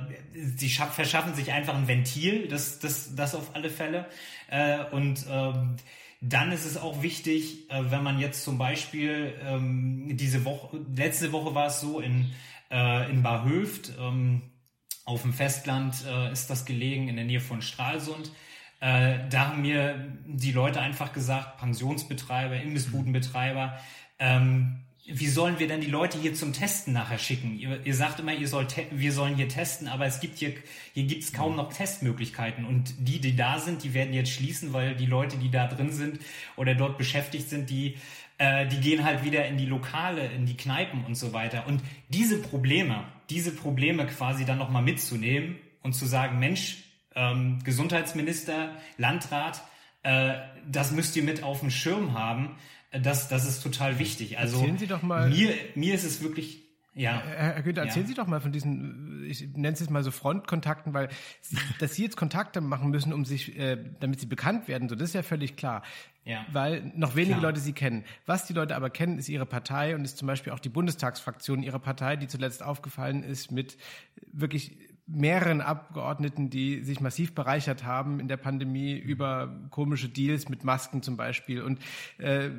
sie 0.56 0.70
verschaffen 0.70 1.34
sich 1.34 1.52
einfach 1.52 1.74
ein 1.74 1.86
Ventil, 1.86 2.48
das, 2.48 2.78
das, 2.78 3.14
das 3.14 3.34
auf 3.34 3.54
alle 3.54 3.68
Fälle. 3.68 4.06
Äh, 4.48 4.84
und 4.90 5.26
ähm, 5.30 5.76
dann 6.22 6.52
ist 6.52 6.64
es 6.64 6.78
auch 6.78 7.02
wichtig, 7.02 7.70
äh, 7.70 7.82
wenn 7.90 8.02
man 8.02 8.18
jetzt 8.18 8.44
zum 8.44 8.56
Beispiel 8.56 9.34
ähm, 9.42 10.16
diese 10.16 10.46
Woche, 10.46 10.80
letzte 10.96 11.32
Woche 11.32 11.54
war 11.54 11.66
es 11.66 11.80
so 11.80 12.00
in, 12.00 12.30
äh, 12.70 13.10
in 13.10 13.22
Barhöft, 13.22 13.92
ähm, 14.00 14.40
auf 15.04 15.22
dem 15.22 15.32
Festland 15.32 16.04
äh, 16.06 16.32
ist 16.32 16.48
das 16.50 16.64
gelegen, 16.64 17.08
in 17.08 17.16
der 17.16 17.24
Nähe 17.24 17.40
von 17.40 17.62
Stralsund. 17.62 18.32
Äh, 18.80 19.18
da 19.30 19.48
haben 19.48 19.62
mir 19.62 20.12
die 20.26 20.52
Leute 20.52 20.80
einfach 20.80 21.12
gesagt, 21.12 21.58
Pensionsbetreiber, 21.58 22.56
Imbissbudenbetreiber, 22.60 23.78
ähm, 24.18 24.80
wie 25.06 25.26
sollen 25.26 25.58
wir 25.58 25.68
denn 25.68 25.82
die 25.82 25.90
Leute 25.90 26.18
hier 26.18 26.32
zum 26.32 26.54
Testen 26.54 26.94
nachher 26.94 27.18
schicken? 27.18 27.58
Ihr, 27.58 27.84
ihr 27.84 27.94
sagt 27.94 28.20
immer, 28.20 28.32
ihr 28.32 28.48
sollt 28.48 28.74
wir 28.90 29.12
sollen 29.12 29.36
hier 29.36 29.48
testen, 29.48 29.86
aber 29.86 30.06
es 30.06 30.18
gibt 30.18 30.38
hier, 30.38 30.54
hier 30.94 31.04
gibt 31.04 31.24
es 31.24 31.32
kaum 31.34 31.52
mhm. 31.52 31.56
noch 31.58 31.72
Testmöglichkeiten. 31.72 32.64
Und 32.64 32.94
die, 32.98 33.20
die 33.20 33.36
da 33.36 33.58
sind, 33.58 33.84
die 33.84 33.92
werden 33.92 34.14
jetzt 34.14 34.30
schließen, 34.30 34.72
weil 34.72 34.94
die 34.94 35.06
Leute, 35.06 35.36
die 35.36 35.50
da 35.50 35.66
drin 35.66 35.92
sind 35.92 36.20
oder 36.56 36.74
dort 36.74 36.96
beschäftigt 36.96 37.50
sind, 37.50 37.68
die, 37.68 37.98
äh, 38.38 38.66
die 38.66 38.80
gehen 38.80 39.04
halt 39.04 39.24
wieder 39.24 39.46
in 39.46 39.58
die 39.58 39.66
Lokale, 39.66 40.26
in 40.26 40.46
die 40.46 40.56
Kneipen 40.56 41.04
und 41.04 41.16
so 41.16 41.34
weiter. 41.34 41.66
Und 41.66 41.82
diese 42.08 42.40
Probleme, 42.40 43.04
diese 43.30 43.52
Probleme 43.52 44.06
quasi 44.06 44.44
dann 44.44 44.58
nochmal 44.58 44.82
mitzunehmen 44.82 45.56
und 45.82 45.94
zu 45.94 46.06
sagen, 46.06 46.38
Mensch, 46.38 46.84
ähm, 47.14 47.60
Gesundheitsminister, 47.64 48.76
Landrat, 48.98 49.62
äh, 50.02 50.34
das 50.66 50.90
müsst 50.92 51.16
ihr 51.16 51.22
mit 51.22 51.42
auf 51.42 51.60
dem 51.60 51.70
Schirm 51.70 52.14
haben 52.14 52.56
das, 53.02 53.28
das 53.28 53.46
ist 53.46 53.62
total 53.62 53.98
wichtig. 53.98 54.38
Also. 54.38 54.58
Mir, 55.30 55.52
mir 55.74 55.94
ist 55.94 56.04
es 56.04 56.22
wirklich. 56.22 56.62
Ja. 56.94 57.22
Herr 57.24 57.62
Günther, 57.62 57.82
erzählen 57.82 58.06
ja. 58.06 58.08
Sie 58.08 58.14
doch 58.14 58.26
mal 58.26 58.40
von 58.40 58.52
diesen, 58.52 59.24
ich 59.28 59.48
nenne 59.54 59.72
es 59.72 59.80
jetzt 59.80 59.90
mal 59.90 60.04
so 60.04 60.10
Frontkontakten, 60.10 60.94
weil 60.94 61.08
Sie, 61.40 61.56
dass 61.80 61.94
Sie 61.94 62.04
jetzt 62.04 62.16
Kontakte 62.16 62.60
machen 62.60 62.90
müssen, 62.90 63.12
um 63.12 63.24
sich, 63.24 63.58
äh, 63.58 63.76
damit 64.00 64.20
Sie 64.20 64.26
bekannt 64.26 64.68
werden, 64.68 64.88
so 64.88 64.94
das 64.94 65.10
ist 65.10 65.14
ja 65.14 65.22
völlig 65.22 65.56
klar. 65.56 65.82
Ja. 66.24 66.46
Weil 66.52 66.92
noch 66.94 67.16
wenige 67.16 67.38
klar. 67.38 67.50
Leute 67.50 67.60
Sie 67.60 67.72
kennen. 67.72 68.04
Was 68.24 68.46
die 68.46 68.54
Leute 68.54 68.76
aber 68.76 68.88
kennen, 68.88 69.18
ist 69.18 69.28
Ihre 69.28 69.44
Partei 69.44 69.94
und 69.94 70.04
ist 70.04 70.16
zum 70.16 70.26
Beispiel 70.26 70.52
auch 70.52 70.58
die 70.58 70.70
Bundestagsfraktion 70.70 71.62
Ihrer 71.62 71.78
Partei, 71.78 72.16
die 72.16 72.28
zuletzt 72.28 72.62
aufgefallen 72.62 73.22
ist 73.22 73.50
mit 73.50 73.76
wirklich 74.32 74.78
mehreren 75.06 75.60
Abgeordneten, 75.60 76.48
die 76.48 76.82
sich 76.82 77.00
massiv 77.00 77.34
bereichert 77.34 77.84
haben 77.84 78.20
in 78.20 78.28
der 78.28 78.38
Pandemie 78.38 78.94
über 78.94 79.54
komische 79.70 80.08
Deals 80.08 80.48
mit 80.48 80.64
Masken 80.64 81.02
zum 81.02 81.18
Beispiel. 81.18 81.60
Und 81.60 81.78
äh, 82.16 82.50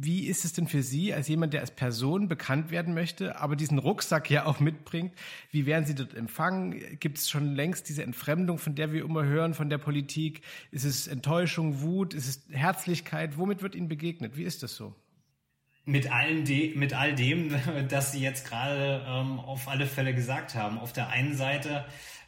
wie 0.00 0.26
ist 0.26 0.44
es 0.44 0.52
denn 0.52 0.66
für 0.66 0.82
Sie 0.82 1.14
als 1.14 1.28
jemand, 1.28 1.52
der 1.52 1.60
als 1.60 1.70
Person 1.70 2.26
bekannt 2.26 2.72
werden 2.72 2.94
möchte, 2.94 3.40
aber 3.40 3.54
diesen 3.54 3.78
Rucksack 3.78 4.28
ja 4.28 4.44
auch 4.44 4.58
mitbringt? 4.58 5.12
Wie 5.52 5.66
werden 5.66 5.84
Sie 5.84 5.94
dort 5.94 6.14
empfangen? 6.14 6.98
Gibt 6.98 7.18
es 7.18 7.30
schon 7.30 7.54
längst 7.54 7.88
diese 7.88 8.02
Entfremdung, 8.02 8.58
von 8.58 8.74
der 8.74 8.92
wir 8.92 9.04
immer 9.04 9.24
hören, 9.24 9.54
von 9.54 9.70
der 9.70 9.78
Politik? 9.78 10.42
Ist 10.72 10.84
es 10.84 11.06
Enttäuschung, 11.06 11.80
Wut? 11.80 12.12
Ist 12.12 12.26
es 12.26 12.42
Herzlichkeit? 12.50 13.38
Womit 13.38 13.62
wird 13.62 13.76
Ihnen 13.76 13.88
begegnet? 13.88 14.36
Wie 14.36 14.44
ist 14.44 14.64
das 14.64 14.74
so? 14.74 14.96
Mit 15.86 16.10
allem 16.10 16.44
de 16.44 16.74
mit 16.76 16.94
all 16.94 17.14
dem, 17.14 17.54
das 17.88 18.12
Sie 18.12 18.20
jetzt 18.20 18.48
gerade 18.48 19.04
ähm, 19.06 19.38
auf 19.40 19.68
alle 19.68 19.86
Fälle 19.86 20.14
gesagt 20.14 20.54
haben. 20.54 20.78
Auf 20.78 20.92
der 20.92 21.08
einen 21.08 21.34
Seite 21.36 21.84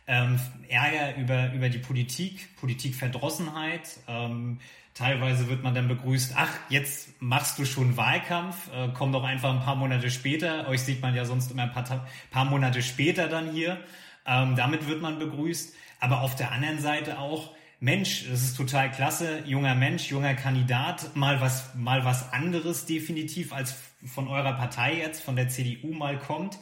ähm, 0.06 0.38
Ärger 0.68 1.16
über, 1.16 1.52
über 1.52 1.68
die 1.68 1.78
Politik, 1.78 2.56
Politikverdrossenheit. 2.56 3.98
Ähm, 4.06 4.58
teilweise 4.94 5.48
wird 5.48 5.62
man 5.62 5.74
dann 5.74 5.88
begrüßt, 5.88 6.34
ach, 6.36 6.50
jetzt 6.68 7.20
machst 7.20 7.58
du 7.58 7.64
schon 7.64 7.96
Wahlkampf, 7.96 8.70
äh, 8.72 8.88
komm 8.94 9.12
doch 9.12 9.24
einfach 9.24 9.52
ein 9.52 9.60
paar 9.60 9.76
Monate 9.76 10.10
später. 10.10 10.68
Euch 10.68 10.82
sieht 10.82 11.02
man 11.02 11.14
ja 11.14 11.24
sonst 11.24 11.50
immer 11.50 11.64
ein 11.64 11.72
paar, 11.72 12.06
paar 12.30 12.44
Monate 12.44 12.82
später 12.82 13.28
dann 13.28 13.50
hier. 13.50 13.78
Ähm, 14.26 14.56
damit 14.56 14.86
wird 14.86 15.02
man 15.02 15.18
begrüßt. 15.18 15.74
Aber 15.98 16.20
auf 16.20 16.36
der 16.36 16.52
anderen 16.52 16.78
Seite 16.78 17.18
auch, 17.18 17.54
Mensch, 17.78 18.26
das 18.30 18.42
ist 18.42 18.56
total 18.56 18.90
klasse, 18.90 19.42
junger 19.44 19.74
Mensch, 19.74 20.08
junger 20.08 20.34
Kandidat, 20.34 21.14
mal 21.14 21.40
was, 21.40 21.74
mal 21.74 22.04
was 22.04 22.32
anderes 22.32 22.86
definitiv 22.86 23.52
als 23.52 23.74
von 24.04 24.28
eurer 24.28 24.54
Partei 24.54 24.96
jetzt, 24.96 25.22
von 25.22 25.36
der 25.36 25.48
CDU 25.48 25.92
mal 25.92 26.18
kommt. 26.18 26.58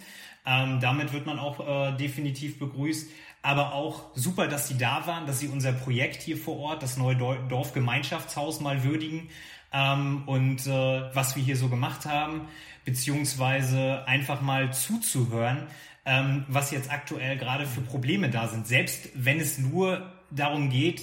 Ähm, 0.47 0.81
damit 0.81 1.13
wird 1.13 1.25
man 1.25 1.39
auch 1.39 1.61
äh, 1.61 1.97
definitiv 1.97 2.59
begrüßt. 2.59 3.11
Aber 3.43 3.75
auch 3.75 4.11
super, 4.15 4.49
dass 4.49 4.69
Sie 4.69 4.79
da 4.79 5.07
waren, 5.07 5.27
dass 5.27 5.39
Sie 5.39 5.49
unser 5.49 5.73
Projekt 5.73 6.23
hier 6.23 6.37
vor 6.37 6.59
Ort, 6.59 6.83
das 6.83 6.97
neue 6.97 7.17
Dorfgemeinschaftshaus 7.17 8.61
mal 8.61 8.85
würdigen 8.85 9.29
ähm, 9.73 10.23
und 10.27 10.67
äh, 10.67 11.15
was 11.15 11.37
wir 11.37 11.43
hier 11.43 11.57
so 11.57 11.69
gemacht 11.69 12.07
haben, 12.07 12.49
beziehungsweise 12.85 14.07
einfach 14.07 14.41
mal 14.41 14.73
zuzuhören, 14.73 15.67
ähm, 16.07 16.45
was 16.49 16.71
jetzt 16.71 16.91
aktuell 16.91 17.37
gerade 17.37 17.67
für 17.67 17.81
Probleme 17.81 18.31
da 18.31 18.49
sind. 18.49 18.67
Selbst 18.67 19.11
wenn 19.15 19.41
es 19.41 19.59
nur 19.59 20.11
darum 20.35 20.71
geht, 20.71 21.03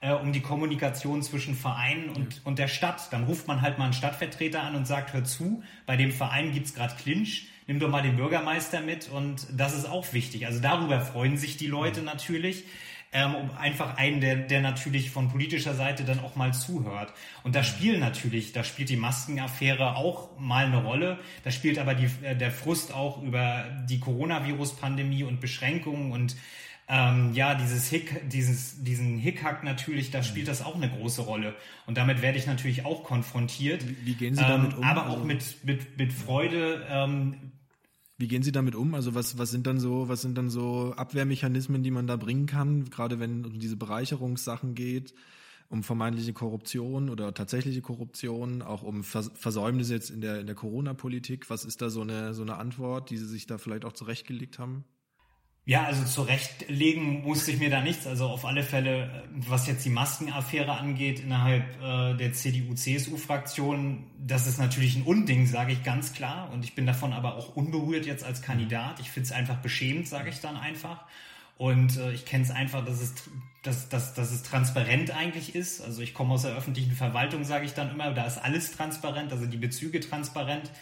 äh, 0.00 0.12
um 0.12 0.32
die 0.32 0.40
Kommunikation 0.40 1.22
zwischen 1.22 1.54
Vereinen 1.54 2.10
und, 2.10 2.40
und 2.44 2.58
der 2.58 2.68
Stadt. 2.68 3.12
Dann 3.12 3.24
ruft 3.24 3.48
man 3.48 3.62
halt 3.62 3.78
mal 3.78 3.84
einen 3.84 3.92
Stadtvertreter 3.92 4.62
an 4.62 4.74
und 4.74 4.86
sagt, 4.86 5.12
hör 5.12 5.24
zu, 5.24 5.62
bei 5.86 5.96
dem 5.96 6.12
Verein 6.12 6.52
gibt's 6.52 6.74
gerade 6.74 6.94
Clinch, 6.96 7.48
nimm 7.66 7.78
doch 7.78 7.88
mal 7.88 8.02
den 8.02 8.16
Bürgermeister 8.16 8.80
mit 8.80 9.08
und 9.10 9.46
das 9.52 9.76
ist 9.76 9.88
auch 9.88 10.12
wichtig. 10.12 10.46
Also 10.46 10.60
darüber 10.60 11.00
freuen 11.00 11.36
sich 11.36 11.56
die 11.56 11.68
Leute 11.68 12.02
natürlich 12.02 12.64
ähm, 13.12 13.34
um 13.34 13.50
einfach 13.56 13.96
einen, 13.98 14.20
der, 14.20 14.36
der 14.36 14.62
natürlich 14.62 15.10
von 15.10 15.28
politischer 15.28 15.74
Seite 15.74 16.04
dann 16.04 16.20
auch 16.20 16.34
mal 16.34 16.54
zuhört. 16.54 17.12
Und 17.44 17.54
da 17.54 17.62
spielen 17.62 18.00
natürlich, 18.00 18.52
da 18.52 18.64
spielt 18.64 18.88
die 18.88 18.96
Maskenaffäre 18.96 19.96
auch 19.96 20.38
mal 20.38 20.66
eine 20.66 20.82
Rolle. 20.82 21.18
Da 21.44 21.50
spielt 21.50 21.78
aber 21.78 21.94
die, 21.94 22.08
äh, 22.22 22.34
der 22.34 22.50
Frust 22.50 22.94
auch 22.94 23.22
über 23.22 23.66
die 23.88 24.00
Coronavirus-Pandemie 24.00 25.24
und 25.24 25.40
Beschränkungen 25.40 26.10
und 26.10 26.36
ähm, 26.94 27.32
ja, 27.32 27.54
dieses 27.54 27.88
Hick, 27.88 28.28
dieses, 28.28 28.84
diesen 28.84 29.16
Hickhack 29.16 29.64
natürlich, 29.64 30.10
da 30.10 30.22
spielt 30.22 30.46
das 30.46 30.60
auch 30.62 30.74
eine 30.74 30.90
große 30.90 31.22
Rolle. 31.22 31.54
Und 31.86 31.96
damit 31.96 32.20
werde 32.20 32.36
ich 32.36 32.46
natürlich 32.46 32.84
auch 32.84 33.02
konfrontiert. 33.02 33.88
Wie, 33.88 33.96
wie 34.04 34.14
gehen 34.14 34.34
Sie 34.34 34.42
damit 34.42 34.74
ähm, 34.74 34.78
um? 34.80 34.84
Aber 34.84 35.04
Also- 35.06 35.16
auch 35.16 35.24
mit, 35.24 35.64
mit, 35.64 35.96
mit 35.96 36.12
Freude, 36.12 36.86
ähm, 36.90 37.52
Wie 38.18 38.28
gehen 38.28 38.42
Sie 38.42 38.52
damit 38.52 38.74
um? 38.74 38.94
Also 38.94 39.14
was, 39.14 39.38
was 39.38 39.50
sind 39.50 39.66
dann 39.66 39.80
so, 39.80 40.08
was 40.08 40.20
sind 40.20 40.36
dann 40.36 40.50
so 40.50 40.92
Abwehrmechanismen, 40.94 41.82
die 41.82 41.90
man 41.90 42.06
da 42.06 42.16
bringen 42.16 42.44
kann, 42.44 42.90
gerade 42.90 43.18
wenn 43.18 43.40
es 43.40 43.46
um 43.46 43.58
diese 43.58 43.76
Bereicherungssachen 43.78 44.74
geht, 44.74 45.14
um 45.70 45.82
vermeintliche 45.82 46.34
Korruption 46.34 47.08
oder 47.08 47.32
tatsächliche 47.32 47.80
Korruption, 47.80 48.60
auch 48.60 48.82
um 48.82 49.02
Vers 49.02 49.30
Versäumnisse 49.34 49.94
jetzt 49.94 50.10
in 50.10 50.20
der, 50.20 50.40
in 50.40 50.46
der 50.46 50.54
Corona-Politik. 50.54 51.48
Was 51.48 51.64
ist 51.64 51.80
da 51.80 51.88
so 51.88 52.02
eine, 52.02 52.34
so 52.34 52.42
eine 52.42 52.56
Antwort, 52.58 53.08
die 53.08 53.16
Sie 53.16 53.26
sich 53.26 53.46
da 53.46 53.56
vielleicht 53.56 53.86
auch 53.86 53.94
zurechtgelegt 53.94 54.58
haben? 54.58 54.84
Ja, 55.64 55.84
also 55.84 56.04
zurechtlegen 56.04 57.22
musste 57.22 57.52
ich 57.52 57.60
mir 57.60 57.70
da 57.70 57.80
nichts. 57.80 58.06
Also 58.08 58.26
auf 58.26 58.44
alle 58.44 58.64
Fälle, 58.64 59.04
äh, 59.04 59.22
was 59.48 59.68
jetzt 59.68 59.84
die 59.84 59.90
Maskenaffäre 59.90 60.76
angeht 60.76 61.20
innerhalb 61.20 61.80
äh, 61.80 62.14
der 62.16 62.32
CDU-CSU-Fraktion, 62.32 64.04
das 64.18 64.48
ist 64.48 64.58
natürlich 64.58 64.96
ein 64.96 65.04
Unding, 65.04 65.46
sage 65.46 65.72
ich 65.72 65.84
ganz 65.84 66.14
klar. 66.14 66.50
Und 66.52 66.64
ich 66.64 66.74
bin 66.74 66.84
davon 66.84 67.12
aber 67.12 67.36
auch 67.36 67.54
unberührt 67.54 68.06
jetzt 68.06 68.24
als 68.24 68.42
Kandidat. 68.42 68.98
Ich 68.98 69.10
finde 69.12 69.28
es 69.28 69.32
einfach 69.32 69.58
beschämend, 69.58 70.08
sage 70.08 70.30
ich 70.30 70.40
dann 70.40 70.56
einfach. 70.56 71.04
Und 71.58 71.96
äh, 71.96 72.12
ich 72.12 72.24
kenne 72.24 72.42
es 72.42 72.50
einfach, 72.50 72.84
dass 72.84 73.00
es, 73.00 73.14
dass, 73.62 73.88
dass, 73.88 74.14
dass 74.14 74.32
es 74.32 74.42
transparent 74.42 75.12
eigentlich 75.12 75.54
ist. 75.54 75.80
Also 75.80 76.02
ich 76.02 76.12
komme 76.12 76.34
aus 76.34 76.42
der 76.42 76.56
öffentlichen 76.56 76.92
Verwaltung, 76.96 77.44
sage 77.44 77.66
ich 77.66 77.74
dann 77.74 77.88
immer, 77.92 78.10
da 78.10 78.26
ist 78.26 78.38
alles 78.38 78.72
transparent, 78.72 79.30
also 79.30 79.46
die 79.46 79.58
Bezüge 79.58 80.00
transparent. 80.00 80.72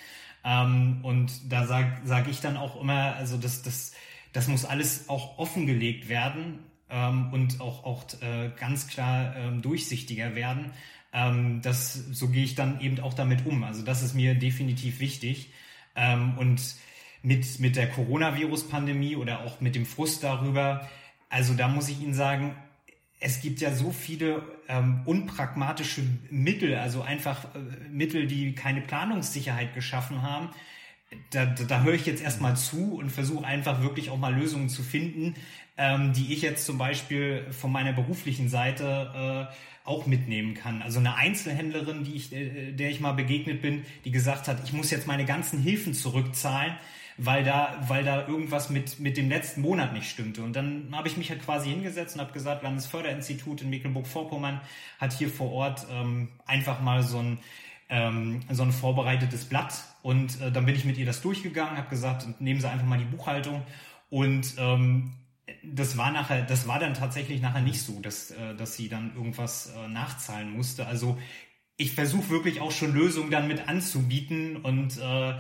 Ähm, 0.43 1.01
und 1.03 1.53
da 1.53 1.67
sage 1.67 1.99
sag 2.05 2.29
ich 2.29 2.41
dann 2.41 2.57
auch 2.57 2.81
immer, 2.81 3.15
also 3.17 3.37
das, 3.37 3.61
das, 3.61 3.93
das 4.33 4.49
muss 4.49 4.65
alles 4.65 5.09
auch 5.09 5.39
offengelegt 5.39 6.09
werden 6.09 6.61
ähm, 6.89 7.33
und 7.33 7.61
auch, 7.61 7.85
auch 7.85 8.05
äh, 8.21 8.51
ganz 8.59 8.87
klar 8.87 9.35
ähm, 9.37 9.63
durchsichtiger 9.63 10.35
werden. 10.35 10.73
Ähm, 11.13 11.61
das, 11.63 11.95
so 11.95 12.29
gehe 12.29 12.45
ich 12.45 12.55
dann 12.55 12.81
eben 12.81 13.01
auch 13.01 13.15
damit 13.15 13.47
um. 13.47 13.65
Also 13.65 13.83
das 13.83 14.03
ist 14.03 14.15
mir 14.15 14.35
definitiv 14.35 15.01
wichtig. 15.01 15.53
Ähm, 15.97 16.39
und 16.39 16.61
mit, 17.23 17.61
mit 17.61 17.77
der 17.77 17.89
Coronavirus-Pandemie 17.91 19.17
oder 19.17 19.45
auch 19.45 19.61
mit 19.61 19.75
dem 19.75 19.87
Frust 19.87 20.23
darüber, 20.23 20.89
also 21.29 21.55
da 21.55 21.69
muss 21.69 21.89
ich 21.89 22.01
Ihnen 22.01 22.15
sagen, 22.15 22.55
es 23.21 23.43
gibt 23.43 23.61
ja 23.61 23.75
so 23.75 23.93
viele 23.93 24.43
ähm, 24.69 25.03
unpragmatische 25.05 26.03
Mittel, 26.31 26.75
also 26.77 27.03
einfach 27.03 27.55
äh, 27.55 27.59
Mittel, 27.91 28.27
die 28.27 28.55
keine 28.55 28.81
Planungssicherheit 28.81 29.75
geschaffen 29.75 30.23
haben. 30.23 30.51
Da, 31.31 31.45
da, 31.45 31.65
da 31.65 31.83
höre 31.83 31.95
ich 31.95 32.07
jetzt 32.07 32.23
erstmal 32.23 32.57
zu 32.57 32.95
und 32.95 33.11
versuche 33.11 33.45
einfach 33.45 33.83
wirklich 33.83 34.11
auch 34.11 34.19
mal 34.19 34.35
Lösungen 34.35 34.69
zu 34.69 34.83
finden, 34.83 35.35
ähm, 35.77 36.13
die 36.13 36.33
ich 36.33 36.43
jetzt 36.43 36.67
zum 36.67 36.79
Beispiel 36.79 37.47
von 37.51 37.73
meiner 37.73 37.93
beruflichen 37.93 38.49
Seite 38.49 39.49
äh, 39.51 39.55
auch 39.85 40.07
mitnehmen 40.07 40.55
kann. 40.55 40.83
Also 40.83 41.01
eine 41.01 41.17
Einzelhändlerin, 41.17 42.05
die 42.05 42.15
ich, 42.15 42.33
äh, 42.33 42.73
der 42.73 42.91
ich 42.91 43.01
mal 43.01 43.13
begegnet 43.13 43.63
bin, 43.63 43.85
die 44.05 44.11
gesagt 44.11 44.47
hat, 44.47 44.59
ich 44.65 44.73
muss 44.73 44.91
jetzt 44.91 45.07
meine 45.07 45.25
ganzen 45.25 45.59
Hilfen 45.61 45.95
zurückzahlen, 45.95 46.75
weil 47.17 47.45
da, 47.45 47.83
weil 47.89 48.05
da 48.05 48.29
irgendwas 48.29 48.71
mit, 48.71 49.01
mit 49.01 49.17
dem 49.17 49.29
letzten 49.29 49.63
Monat 49.63 49.93
nicht 49.93 50.09
stimmte. 50.09 50.43
Und 50.43 50.55
dann 50.55 50.89
habe 50.93 51.09
ich 51.09 51.17
mich 51.17 51.31
halt 51.31 51.43
quasi 51.45 51.71
hingesetzt 51.71 52.15
und 52.15 52.21
habe 52.21 52.33
gesagt, 52.33 52.63
Landesförderinstitut 52.63 53.63
in 53.63 53.71
Mecklenburg-Vorpommern 53.71 54.61
hat 54.99 55.13
hier 55.13 55.29
vor 55.29 55.51
Ort 55.51 55.87
ähm, 55.91 56.29
einfach 56.47 56.81
mal 56.81 57.03
so 57.03 57.19
ein, 57.19 57.39
ähm, 57.91 58.41
so 58.51 58.63
ein 58.63 58.73
vorbereitetes 58.73 59.45
Blatt. 59.45 59.85
Und 60.03 60.41
äh, 60.41 60.51
dann 60.51 60.65
bin 60.65 60.75
ich 60.75 60.85
mit 60.85 60.97
ihr 60.97 61.07
das 61.07 61.21
durchgegangen, 61.21 61.77
habe 61.77 61.91
gesagt, 61.91 62.41
nehmen 62.41 62.61
Sie 62.61 62.69
einfach 62.69 62.87
mal 62.87 62.99
die 62.99 63.05
Buchhaltung. 63.05 63.63
Und 64.09 64.55
ähm, 64.59 65.13
das 65.63 65.97
war 65.97 66.11
nachher, 66.11 66.43
das 66.43 66.67
war 66.67 66.79
dann 66.79 66.95
tatsächlich 66.95 67.41
nachher 67.41 67.61
nicht 67.61 67.83
so, 67.83 68.01
dass, 68.01 68.31
äh, 68.31 68.55
dass 68.55 68.77
sie 68.77 68.89
dann 68.89 69.15
irgendwas 69.15 69.73
äh, 69.77 69.89
nachzahlen 69.89 70.51
musste. 70.51 70.87
Also 70.87 71.19
ich 71.77 71.93
versuche 71.93 72.29
wirklich 72.31 72.61
auch 72.61 72.73
schon 72.73 72.93
Lösungen 72.93 73.31
dann 73.31 73.49
mit 73.49 73.69
anzubieten 73.69 74.57
und 74.57 74.99
äh, 74.99 75.35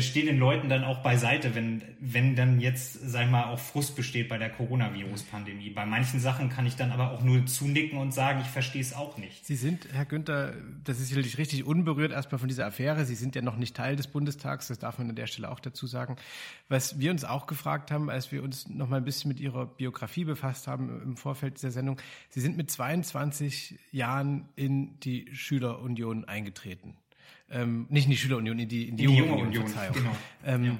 stehe 0.00 0.24
den 0.24 0.38
Leuten 0.38 0.70
dann 0.70 0.84
auch 0.84 1.02
beiseite, 1.02 1.54
wenn, 1.54 1.82
wenn 2.00 2.34
dann 2.34 2.60
jetzt, 2.60 2.94
sag 2.94 3.26
ich 3.26 3.30
mal, 3.30 3.44
auch 3.44 3.58
Frust 3.58 3.94
besteht 3.94 4.30
bei 4.30 4.38
der 4.38 4.48
Coronavirus-Pandemie. 4.48 5.68
Bei 5.70 5.84
manchen 5.84 6.18
Sachen 6.18 6.48
kann 6.48 6.64
ich 6.64 6.76
dann 6.76 6.92
aber 6.92 7.10
auch 7.10 7.22
nur 7.22 7.44
zunicken 7.44 7.98
und 7.98 8.14
sagen, 8.14 8.40
ich 8.40 8.48
verstehe 8.48 8.80
es 8.80 8.94
auch 8.94 9.18
nicht. 9.18 9.44
Sie 9.44 9.54
sind, 9.54 9.88
Herr 9.92 10.06
Günther, 10.06 10.54
das 10.84 10.98
ist 10.98 11.08
sicherlich 11.08 11.36
richtig 11.36 11.64
unberührt 11.64 12.10
erstmal 12.10 12.38
von 12.38 12.48
dieser 12.48 12.66
Affäre. 12.66 13.04
Sie 13.04 13.14
sind 13.14 13.34
ja 13.34 13.42
noch 13.42 13.56
nicht 13.56 13.76
Teil 13.76 13.96
des 13.96 14.06
Bundestags, 14.06 14.68
das 14.68 14.78
darf 14.78 14.96
man 14.96 15.10
an 15.10 15.16
der 15.16 15.26
Stelle 15.26 15.50
auch 15.50 15.60
dazu 15.60 15.86
sagen. 15.86 16.16
Was 16.70 16.98
wir 16.98 17.10
uns 17.10 17.24
auch 17.24 17.46
gefragt 17.46 17.90
haben, 17.90 18.08
als 18.08 18.32
wir 18.32 18.42
uns 18.42 18.70
noch 18.70 18.88
mal 18.88 18.96
ein 18.96 19.04
bisschen 19.04 19.28
mit 19.28 19.40
Ihrer 19.40 19.66
Biografie 19.66 20.24
befasst 20.24 20.68
haben 20.68 21.02
im 21.02 21.16
Vorfeld 21.18 21.56
dieser 21.58 21.70
Sendung, 21.70 21.98
Sie 22.30 22.40
sind 22.40 22.56
mit 22.56 22.70
22 22.70 23.78
Jahren 23.90 24.48
in 24.56 24.98
die 25.00 25.28
Schülerunion 25.34 26.24
eingetreten. 26.24 26.96
Ähm, 27.52 27.86
nicht 27.90 28.04
in 28.06 28.10
die 28.12 28.16
Schülerunion, 28.16 28.58
in 28.58 28.68
die, 28.68 28.88
in 28.88 28.96
die, 28.96 29.04
In 29.04 29.10
die 29.10 29.16
junge, 29.18 29.32
Union, 29.32 29.48
Union, 29.48 29.66
Verzeihung. 29.68 29.94
genau. 29.94 30.16
Ähm, 30.44 30.64
Ja. 30.64 30.78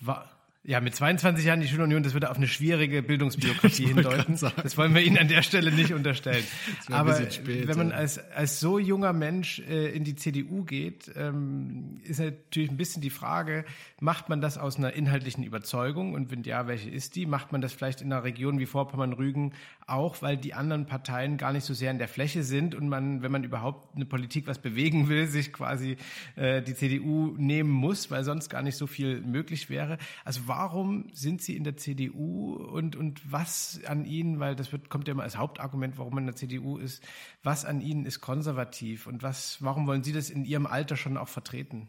war, 0.00 0.28
ja, 0.64 0.80
mit 0.80 0.94
22 0.94 1.44
Jahren 1.44 1.60
die 1.60 1.66
Schülerunion, 1.66 2.04
das 2.04 2.12
würde 2.12 2.30
auf 2.30 2.36
eine 2.36 2.46
schwierige 2.46 3.02
Bildungsbiografie 3.02 3.86
hindeuten. 3.94 4.38
Das 4.62 4.78
wollen 4.78 4.94
wir 4.94 5.02
Ihnen 5.02 5.18
an 5.18 5.26
der 5.26 5.42
Stelle 5.42 5.72
nicht 5.72 5.92
unterstellen. 5.92 6.44
Aber 6.88 7.18
wenn 7.18 7.76
man 7.76 7.90
als, 7.90 8.20
als 8.30 8.60
so 8.60 8.78
junger 8.78 9.12
Mensch 9.12 9.58
äh, 9.68 9.88
in 9.88 10.04
die 10.04 10.14
CDU 10.14 10.62
geht, 10.62 11.10
ähm, 11.16 12.00
ist 12.04 12.20
natürlich 12.20 12.70
ein 12.70 12.76
bisschen 12.76 13.02
die 13.02 13.10
Frage, 13.10 13.64
macht 13.98 14.28
man 14.28 14.40
das 14.40 14.56
aus 14.56 14.76
einer 14.76 14.92
inhaltlichen 14.92 15.42
Überzeugung? 15.42 16.14
Und 16.14 16.30
wenn 16.30 16.44
ja, 16.44 16.68
welche 16.68 16.90
ist 16.90 17.16
die? 17.16 17.26
Macht 17.26 17.50
man 17.50 17.60
das 17.60 17.72
vielleicht 17.72 18.00
in 18.00 18.12
einer 18.12 18.22
Region 18.22 18.60
wie 18.60 18.66
Vorpommern-Rügen 18.66 19.54
auch, 19.92 20.22
weil 20.22 20.36
die 20.36 20.54
anderen 20.54 20.86
Parteien 20.86 21.36
gar 21.36 21.52
nicht 21.52 21.64
so 21.64 21.74
sehr 21.74 21.90
in 21.90 21.98
der 21.98 22.08
Fläche 22.08 22.42
sind 22.42 22.74
und 22.74 22.88
man, 22.88 23.22
wenn 23.22 23.30
man 23.30 23.44
überhaupt 23.44 23.94
eine 23.94 24.06
Politik 24.06 24.46
was 24.46 24.58
bewegen 24.58 25.08
will, 25.08 25.26
sich 25.26 25.52
quasi 25.52 25.96
äh, 26.36 26.62
die 26.62 26.74
CDU 26.74 27.34
nehmen 27.36 27.70
muss, 27.70 28.10
weil 28.10 28.24
sonst 28.24 28.48
gar 28.48 28.62
nicht 28.62 28.76
so 28.76 28.86
viel 28.86 29.20
möglich 29.20 29.70
wäre. 29.70 29.98
Also 30.24 30.42
warum 30.46 31.06
sind 31.12 31.42
Sie 31.42 31.56
in 31.56 31.64
der 31.64 31.76
CDU 31.76 32.54
und, 32.54 32.96
und 32.96 33.20
was 33.30 33.80
an 33.86 34.04
Ihnen, 34.04 34.40
weil 34.40 34.56
das 34.56 34.72
wird, 34.72 34.88
kommt 34.88 35.08
ja 35.08 35.12
immer 35.12 35.22
als 35.22 35.36
Hauptargument, 35.36 35.98
warum 35.98 36.14
man 36.14 36.24
in 36.24 36.28
der 36.28 36.36
CDU 36.36 36.78
ist, 36.78 37.02
was 37.42 37.64
an 37.64 37.80
Ihnen 37.80 38.06
ist 38.06 38.20
konservativ 38.20 39.06
und 39.06 39.22
was, 39.22 39.58
warum 39.60 39.86
wollen 39.86 40.02
Sie 40.02 40.12
das 40.12 40.30
in 40.30 40.44
Ihrem 40.44 40.66
Alter 40.66 40.96
schon 40.96 41.16
auch 41.16 41.28
vertreten? 41.28 41.88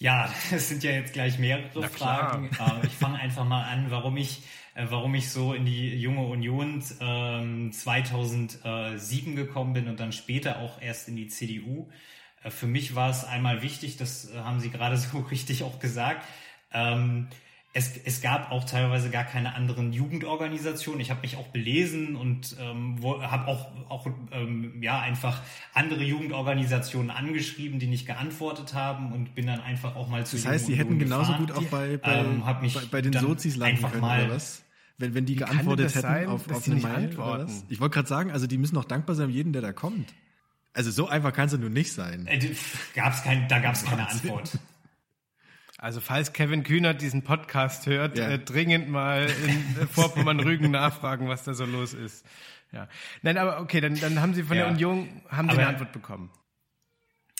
Ja, 0.00 0.32
es 0.50 0.68
sind 0.68 0.82
ja 0.82 0.90
jetzt 0.90 1.12
gleich 1.12 1.38
mehrere. 1.38 1.68
Fragen. 1.88 2.50
Äh, 2.82 2.86
ich 2.86 2.94
fange 2.94 3.18
einfach 3.18 3.44
mal 3.44 3.62
an, 3.64 3.90
warum 3.90 4.16
ich, 4.16 4.42
äh, 4.74 4.86
warum 4.88 5.14
ich 5.14 5.30
so 5.30 5.52
in 5.52 5.66
die 5.66 5.94
junge 5.94 6.26
Union 6.26 6.82
ähm, 7.00 7.70
2007 7.70 9.36
gekommen 9.36 9.74
bin 9.74 9.88
und 9.88 10.00
dann 10.00 10.12
später 10.12 10.58
auch 10.58 10.80
erst 10.80 11.08
in 11.08 11.16
die 11.16 11.28
CDU. 11.28 11.88
Äh, 12.42 12.50
für 12.50 12.66
mich 12.66 12.94
war 12.94 13.10
es 13.10 13.24
einmal 13.24 13.62
wichtig, 13.62 13.98
das 13.98 14.32
haben 14.34 14.58
Sie 14.58 14.70
gerade 14.70 14.96
so 14.98 15.18
richtig 15.18 15.62
auch 15.62 15.78
gesagt. 15.78 16.26
Ähm, 17.72 17.80
es, 17.82 17.96
es 17.96 18.20
gab 18.20 18.50
auch 18.50 18.64
teilweise 18.64 19.10
gar 19.10 19.24
keine 19.24 19.54
anderen 19.54 19.92
Jugendorganisationen. 19.92 21.00
Ich 21.00 21.10
habe 21.10 21.20
mich 21.22 21.36
auch 21.36 21.48
belesen 21.48 22.16
und 22.16 22.56
ähm, 22.60 22.98
habe 23.04 23.46
auch, 23.46 23.70
auch 23.88 24.06
ähm, 24.32 24.82
ja 24.82 24.98
einfach 25.00 25.40
andere 25.72 26.02
Jugendorganisationen 26.02 27.10
angeschrieben, 27.10 27.78
die 27.78 27.86
nicht 27.86 28.06
geantwortet 28.06 28.74
haben 28.74 29.12
und 29.12 29.34
bin 29.34 29.46
dann 29.46 29.60
einfach 29.60 29.94
auch 29.96 30.08
mal 30.08 30.26
zu 30.26 30.36
Das 30.36 30.46
heißt, 30.46 30.66
Sie 30.66 30.74
hätten 30.74 30.98
genauso 30.98 31.32
gefahren. 31.32 31.46
gut 31.46 31.56
auch 31.56 31.70
bei, 31.70 31.96
bei, 31.96 32.18
Ähm, 32.18 32.44
hab 32.44 32.62
mich 32.62 32.74
bei, 32.74 32.80
bei 32.90 33.02
den 33.02 33.12
Sozis 33.12 33.56
landen 33.56 33.76
einfach 33.76 33.90
können, 33.92 34.02
mal- 34.02 34.24
oder 34.24 34.34
was? 34.34 34.62
Wenn, 34.98 35.14
wenn 35.14 35.24
die 35.24 35.36
kann 35.36 35.48
geantwortet 35.48 35.78
denn 35.78 35.86
das 35.86 35.94
hätten 35.94 36.06
sein, 36.14 36.28
auf, 36.28 36.46
dass 36.46 36.56
auf 36.58 36.64
die 36.64 36.70
eine 36.72 36.74
nicht 36.80 36.88
Mail, 36.88 37.04
antworten? 37.06 37.30
oder 37.34 37.44
was? 37.44 37.64
Ich 37.68 37.80
wollte 37.80 37.94
gerade 37.94 38.08
sagen, 38.08 38.30
also 38.32 38.46
die 38.46 38.58
müssen 38.58 38.76
auch 38.76 38.84
dankbar 38.84 39.16
sein, 39.16 39.30
jeden, 39.30 39.52
der 39.54 39.62
da 39.62 39.72
kommt. 39.72 40.12
Also 40.74 40.90
so 40.90 41.08
einfach 41.08 41.32
kann 41.32 41.46
es 41.46 41.52
ja 41.52 41.58
nun 41.58 41.72
nicht 41.72 41.92
sein. 41.92 42.26
Äh, 42.26 42.54
gab's 42.94 43.22
kein, 43.22 43.48
da 43.48 43.60
gab 43.60 43.74
es 43.74 43.84
keine. 43.84 44.08
Antwort. 44.08 44.58
Also 45.82 46.00
falls 46.02 46.32
Kevin 46.34 46.62
Kühnert 46.62 47.00
diesen 47.00 47.22
Podcast 47.22 47.86
hört, 47.86 48.18
Ja. 48.18 48.28
äh, 48.28 48.38
dringend 48.38 48.88
mal 48.90 49.28
in 49.46 49.88
Vorpommern-Rügen 49.88 50.70
nachfragen, 50.70 51.28
was 51.28 51.44
da 51.44 51.54
so 51.54 51.64
los 51.64 51.94
ist. 51.94 52.26
Ja. 52.70 52.86
Nein, 53.22 53.38
aber 53.38 53.60
okay, 53.60 53.80
dann, 53.80 53.98
dann 53.98 54.20
haben 54.20 54.34
Sie 54.34 54.42
von 54.42 54.56
Ja. 54.56 54.64
der 54.64 54.72
Union 54.72 55.08
haben 55.30 55.48
Sie 55.48 55.52
Aber- 55.54 55.60
eine 55.62 55.68
Antwort 55.70 55.92
bekommen. 55.92 56.30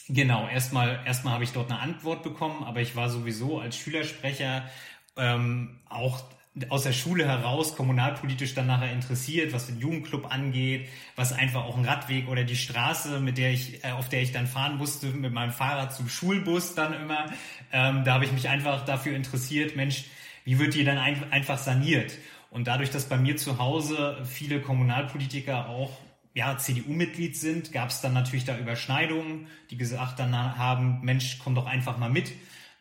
Genau, 0.08 0.48
erstmal 0.48 1.00
erstmal 1.06 1.34
habe 1.34 1.44
ich 1.44 1.52
dort 1.52 1.70
eine 1.70 1.78
Antwort 1.80 2.24
bekommen, 2.24 2.64
aber 2.64 2.80
ich 2.80 2.96
war 2.96 3.08
sowieso 3.10 3.60
als 3.60 3.76
Schülersprecher 3.76 4.68
ähm, 5.16 5.78
auch 5.88 6.24
aus 6.68 6.82
der 6.82 6.92
Schule 6.92 7.26
heraus 7.26 7.76
kommunalpolitisch 7.76 8.54
dann 8.54 8.66
nachher 8.66 8.92
interessiert, 8.92 9.52
was 9.52 9.66
den 9.66 9.78
Jugendclub 9.78 10.32
angeht, 10.32 10.88
was 11.14 11.32
einfach 11.32 11.64
auch 11.64 11.78
ein 11.78 11.84
Radweg 11.84 12.28
oder 12.28 12.42
die 12.42 12.56
Straße, 12.56 13.20
mit 13.20 13.38
der 13.38 13.52
ich, 13.52 13.84
äh, 13.84 13.92
auf 13.92 14.08
der 14.08 14.22
ich 14.22 14.32
dann 14.32 14.46
fahren 14.46 14.76
musste, 14.76 15.06
mit 15.06 15.32
meinem 15.32 15.52
Fahrrad 15.52 15.94
zum 15.94 16.08
Schulbus 16.08 16.74
dann 16.74 16.92
immer. 16.92 17.26
Ähm, 17.72 18.04
da 18.04 18.14
habe 18.14 18.24
ich 18.24 18.32
mich 18.32 18.48
einfach 18.48 18.84
dafür 18.84 19.14
interessiert, 19.14 19.76
Mensch, 19.76 20.04
wie 20.44 20.58
wird 20.58 20.74
die 20.74 20.84
dann 20.84 20.98
ein, 20.98 21.32
einfach 21.32 21.58
saniert? 21.58 22.12
Und 22.50 22.66
dadurch, 22.66 22.90
dass 22.90 23.08
bei 23.08 23.16
mir 23.16 23.36
zu 23.36 23.58
Hause 23.58 24.22
viele 24.24 24.60
Kommunalpolitiker 24.60 25.68
auch 25.68 25.96
ja, 26.34 26.56
CDU-Mitglied 26.56 27.36
sind, 27.36 27.72
gab 27.72 27.90
es 27.90 28.00
dann 28.00 28.12
natürlich 28.12 28.44
da 28.44 28.58
Überschneidungen, 28.58 29.46
die 29.70 29.76
gesagt 29.76 30.18
dann 30.18 30.34
haben, 30.34 31.00
Mensch, 31.02 31.38
komm 31.42 31.54
doch 31.54 31.66
einfach 31.66 31.96
mal 31.98 32.10
mit 32.10 32.32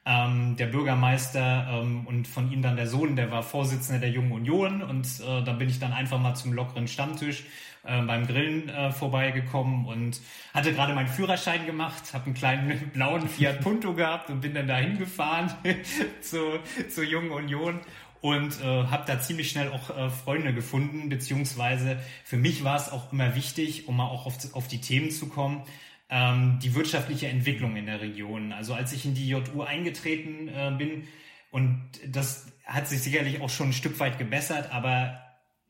ähm, 0.06 0.56
der 0.58 0.68
Bürgermeister 0.68 1.68
ähm, 1.72 2.08
und 2.08 2.27
von 2.27 2.51
ihm 2.51 2.62
dann 2.62 2.75
der 2.75 2.88
Sohn, 2.88 3.15
der 3.15 3.32
war 3.32 3.44
Vorsitzender 3.44 4.00
der 4.00 4.10
Jungen 4.10 4.32
Union. 4.32 4.82
Und 4.82 5.06
äh, 5.20 5.44
da 5.44 5.53
bin 5.53 5.70
ich 5.70 5.79
dann 5.79 5.94
einfach 5.94 6.20
mal 6.20 6.36
zum 6.36 6.53
lockeren 6.53 6.88
Stammtisch 6.88 7.44
äh, 7.84 8.01
beim 8.01 8.27
Grillen 8.27 8.70
äh, 8.70 8.91
vorbeigekommen 8.91 9.86
und 9.86 10.20
hatte 10.53 10.74
gerade 10.74 10.94
meinen 10.94 11.08
Führerschein 11.08 11.65
gemacht, 11.65 12.13
habe 12.13 12.25
einen 12.25 12.34
kleinen 12.34 12.89
blauen 12.94 13.27
Fiat 13.27 13.62
Punto 13.62 13.94
gehabt 13.94 14.29
und 14.29 14.41
bin 14.41 14.53
dann 14.53 14.68
dahin 14.68 14.98
gefahren 14.98 15.53
zu, 16.22 16.60
zur 16.89 17.03
Jungen 17.03 17.32
Union 17.32 17.79
und 18.22 18.60
äh, 18.62 18.65
habe 18.65 19.03
da 19.08 19.20
ziemlich 19.20 19.50
schnell 19.50 19.72
auch 19.72 19.96
äh, 19.96 20.10
Freunde 20.10 20.53
gefunden, 20.53 21.10
beziehungsweise 21.10 22.00
für 22.24 22.38
mich 22.38 22.63
war 22.63 22.75
es 22.75 22.91
auch 22.91 23.13
immer 23.13 23.36
wichtig, 23.36 23.88
um 23.88 23.98
mal 23.98 24.08
auch 24.08 24.25
auf, 24.25 24.38
auf 24.53 24.68
die 24.68 24.82
Themen 24.82 25.12
zu 25.12 25.27
kommen, 25.27 25.63
ähm, 26.10 26.60
die 26.62 26.75
wirtschaftliche 26.75 27.28
Entwicklung 27.28 27.75
in 27.75 27.86
der 27.86 28.01
Region. 28.01 28.51
Also 28.51 28.74
als 28.74 28.94
ich 28.94 29.06
in 29.06 29.13
die 29.13 29.30
JU 29.30 29.62
eingetreten 29.62 30.48
äh, 30.48 30.74
bin, 30.78 31.04
und 31.51 31.89
das 32.08 32.48
hat 32.66 32.88
sich 32.88 33.01
sicherlich 33.01 33.42
auch 33.42 33.50
schon 33.50 33.70
ein 33.70 33.74
Stück 33.74 34.00
weit 34.00 34.18
gebessert, 34.20 34.72
aber 34.72 35.20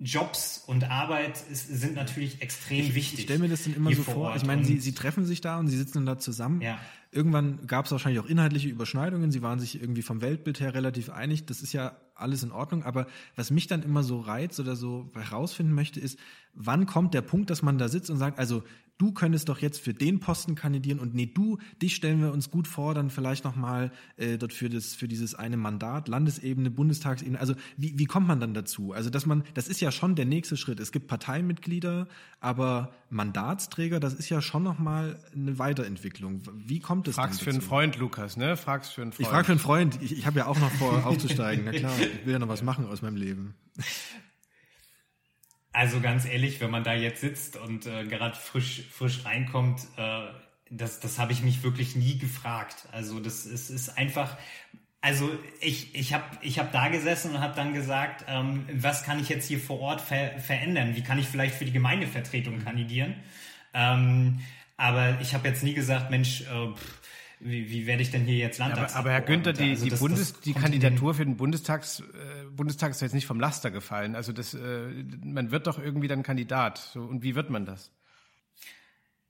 Jobs 0.01 0.63
und 0.65 0.89
Arbeit 0.89 1.43
ist, 1.51 1.67
sind 1.67 1.95
natürlich 1.95 2.41
extrem 2.41 2.79
ich, 2.79 2.95
wichtig. 2.95 3.19
Ich 3.19 3.25
stelle 3.25 3.39
mir 3.39 3.49
das 3.49 3.65
dann 3.65 3.75
immer 3.75 3.93
so 3.93 4.03
vor. 4.03 4.33
Ich 4.37 4.45
meine, 4.45 4.63
sie, 4.63 4.79
sie 4.79 4.93
treffen 4.93 5.25
sich 5.25 5.41
da 5.41 5.59
und 5.59 5.67
sie 5.67 5.77
sitzen 5.77 6.05
da 6.05 6.17
zusammen. 6.17 6.61
Ja. 6.61 6.79
Irgendwann 7.11 7.67
gab 7.67 7.85
es 7.85 7.91
wahrscheinlich 7.91 8.21
auch 8.21 8.25
inhaltliche 8.25 8.69
Überschneidungen. 8.69 9.29
Sie 9.31 9.41
waren 9.41 9.59
sich 9.59 9.81
irgendwie 9.81 10.01
vom 10.01 10.21
Weltbild 10.21 10.61
her 10.61 10.73
relativ 10.73 11.09
einig. 11.09 11.47
Das 11.47 11.61
ist 11.61 11.73
ja 11.73 11.97
alles 12.15 12.43
in 12.43 12.53
Ordnung. 12.53 12.83
Aber 12.83 13.07
was 13.35 13.51
mich 13.51 13.67
dann 13.67 13.83
immer 13.83 14.03
so 14.03 14.21
reizt 14.21 14.61
oder 14.61 14.77
so 14.77 15.11
herausfinden 15.13 15.73
möchte, 15.73 15.99
ist, 15.99 16.17
wann 16.53 16.85
kommt 16.85 17.13
der 17.13 17.21
Punkt, 17.21 17.49
dass 17.49 17.61
man 17.61 17.77
da 17.77 17.89
sitzt 17.89 18.09
und 18.09 18.17
sagt, 18.17 18.39
also 18.39 18.63
du 18.99 19.13
könntest 19.13 19.49
doch 19.49 19.59
jetzt 19.59 19.79
für 19.79 19.93
den 19.93 20.19
Posten 20.19 20.53
kandidieren 20.53 20.99
und 20.99 21.15
nee, 21.15 21.25
du, 21.25 21.57
dich 21.81 21.95
stellen 21.95 22.21
wir 22.21 22.31
uns 22.31 22.51
gut 22.51 22.67
vor, 22.67 22.93
dann 22.93 23.09
vielleicht 23.09 23.45
nochmal 23.45 23.91
äh, 24.17 24.37
dort 24.37 24.53
für, 24.53 24.69
das, 24.69 24.93
für 24.93 25.07
dieses 25.07 25.33
eine 25.33 25.57
Mandat, 25.57 26.07
Landesebene, 26.07 26.69
Bundestagsebene. 26.69 27.39
Also 27.39 27.55
wie, 27.77 27.97
wie 27.97 28.05
kommt 28.05 28.27
man 28.27 28.39
dann 28.39 28.53
dazu? 28.53 28.93
Also 28.93 29.09
dass 29.09 29.25
man, 29.25 29.43
das 29.53 29.67
ist 29.67 29.79
ja 29.79 29.91
schon 29.91 30.15
der 30.15 30.25
nächste 30.25 30.57
Schritt. 30.57 30.79
Es 30.79 30.91
gibt 30.91 31.07
Parteimitglieder, 31.07 32.07
aber 32.41 32.93
Mandatsträger, 33.09 33.99
das 33.99 34.13
ist 34.13 34.29
ja 34.29 34.41
schon 34.41 34.63
nochmal 34.63 35.17
eine 35.33 35.57
Weiterentwicklung. 35.57 36.41
Wie 36.53 36.79
kommt 36.79 37.07
es 37.07 37.15
Fragst 37.15 37.41
für 37.41 37.49
einen 37.49 37.61
Freund, 37.61 37.97
Lukas, 37.97 38.35
ne? 38.35 38.57
Fragst 38.57 38.93
für 38.93 39.01
einen 39.01 39.13
Freund. 39.13 39.21
Ich 39.21 39.27
frage 39.27 39.45
für 39.45 39.51
einen 39.53 39.59
Freund. 39.59 39.99
Ich, 40.01 40.17
ich 40.17 40.25
habe 40.25 40.39
ja 40.39 40.45
auch 40.47 40.59
noch 40.59 40.71
vor, 40.71 41.05
aufzusteigen. 41.05 41.63
Na 41.65 41.71
klar, 41.71 41.93
ich 41.97 42.25
will 42.25 42.33
ja 42.33 42.39
noch 42.39 42.49
was 42.49 42.63
machen 42.63 42.85
aus 42.85 43.01
meinem 43.01 43.15
Leben. 43.15 43.55
Also 45.79 46.01
ganz 46.01 46.25
ehrlich, 46.25 46.59
wenn 46.59 46.71
man 46.71 46.83
da 46.83 46.93
jetzt 46.93 47.21
sitzt 47.21 47.55
und 47.55 47.85
äh, 47.85 48.03
gerade 48.03 48.35
frisch, 48.35 48.83
frisch 48.91 49.23
reinkommt, 49.23 49.79
äh, 49.95 50.23
das, 50.69 50.99
das 50.99 51.17
habe 51.19 51.31
ich 51.31 51.41
mich 51.41 51.63
wirklich 51.63 51.95
nie 51.95 52.17
gefragt. 52.17 52.89
Also 52.91 53.21
das 53.21 53.45
ist, 53.45 53.69
ist 53.69 53.97
einfach, 53.97 54.35
also 54.99 55.31
ich, 55.61 55.95
ich 55.95 56.13
habe 56.13 56.25
ich 56.41 56.59
hab 56.59 56.73
da 56.73 56.89
gesessen 56.89 57.31
und 57.31 57.39
habe 57.39 57.55
dann 57.55 57.71
gesagt, 57.73 58.25
ähm, 58.27 58.67
was 58.73 59.05
kann 59.05 59.21
ich 59.21 59.29
jetzt 59.29 59.47
hier 59.47 59.57
vor 59.57 59.79
Ort 59.79 60.01
ver 60.01 60.37
verändern? 60.39 60.97
Wie 60.97 61.01
kann 61.01 61.17
ich 61.17 61.27
vielleicht 61.27 61.55
für 61.55 61.63
die 61.63 61.71
Gemeindevertretung 61.71 62.61
kandidieren? 62.61 63.15
Ähm, 63.73 64.41
aber 64.75 65.21
ich 65.21 65.33
habe 65.33 65.47
jetzt 65.47 65.63
nie 65.63 65.75
gesagt, 65.75 66.11
Mensch, 66.11 66.41
äh, 66.41 66.75
pff, 66.75 66.98
wie, 67.39 67.69
wie 67.69 67.87
werde 67.87 68.01
ich 68.01 68.11
denn 68.11 68.25
hier 68.25 68.37
jetzt 68.37 68.59
Landtagsabgeordneter? 68.59 68.99
Aber, 68.99 69.09
aber 69.09 69.11
Herr 69.11 69.21
Günther, 69.21 69.53
die, 69.53 69.69
also 69.71 69.83
die, 69.85 69.89
das, 69.89 69.99
Bundes, 69.99 70.33
das 70.33 70.41
die 70.41 70.53
Kandidatur 70.53 71.13
für 71.13 71.25
den 71.25 71.37
Bundestags, 71.37 72.01
äh, 72.01 72.45
Bundestag 72.51 72.91
ist 72.91 73.01
jetzt 73.01 73.13
nicht 73.13 73.25
vom 73.25 73.39
Laster 73.39 73.71
gefallen. 73.71 74.15
Also 74.15 74.33
das, 74.33 74.53
äh, 74.53 74.87
man 75.23 75.51
wird 75.51 75.67
doch 75.67 75.79
irgendwie 75.79 76.07
dann 76.07 76.23
Kandidat. 76.23 76.77
So, 76.77 77.01
und 77.01 77.23
wie 77.23 77.35
wird 77.35 77.49
man 77.49 77.65
das? 77.65 77.91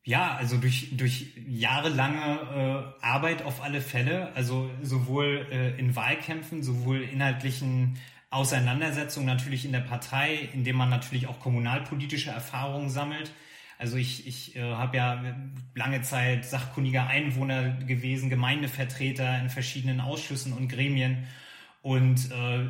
Ja, 0.04 0.36
also 0.36 0.58
durch, 0.58 0.98
durch 0.98 1.34
jahrelange 1.48 2.95
äh, 3.00 3.06
Arbeit 3.06 3.43
auf 3.43 3.62
alle 3.62 3.82
Fälle, 3.82 4.34
also 4.34 4.72
sowohl 4.82 5.45
äh, 5.52 5.78
in 5.80 5.95
Wahlkämpfen, 5.95 6.63
sowohl 6.63 7.02
inhaltlichen 7.02 7.98
Auseinandersetzungen 8.32 9.28
natürlich 9.28 9.65
in 9.65 9.72
der 9.72 9.82
Partei, 9.82 10.50
indem 10.54 10.78
man 10.78 10.89
natürlich 10.89 11.28
auch 11.28 11.39
kommunalpolitische 11.39 12.32
Erfahrungen 12.32 12.89
sammelt 12.89 13.32
also 13.80 13.96
ich, 13.96 14.28
ich 14.28 14.58
äh, 14.58 14.62
habe 14.62 14.98
ja 14.98 15.24
lange 15.74 16.02
Zeit 16.02 16.46
sachkundiger 16.46 17.08
Einwohner 17.08 17.78
gewesen, 17.78 18.30
Gemeindevertreter 18.30 19.39
in 19.39 19.50
verschiedenen 19.50 20.02
Ausschüssen 20.02 20.52
und 20.52 20.68
Gremien. 20.68 21.28
Und 21.82 22.30
äh, 22.30 22.68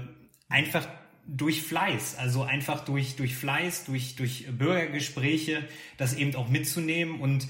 einfach 0.49 0.87
durch 1.25 1.63
Fleiß, 1.63 2.15
also 2.19 2.43
einfach 2.43 2.85
durch, 2.85 3.15
durch 3.15 3.35
Fleiß, 3.35 3.85
durch, 3.85 4.17
durch 4.17 4.45
Bürgergespräche, 4.55 5.67
das 5.97 6.13
eben 6.13 6.35
auch 6.35 6.47
mitzunehmen. 6.47 7.19
Und 7.19 7.47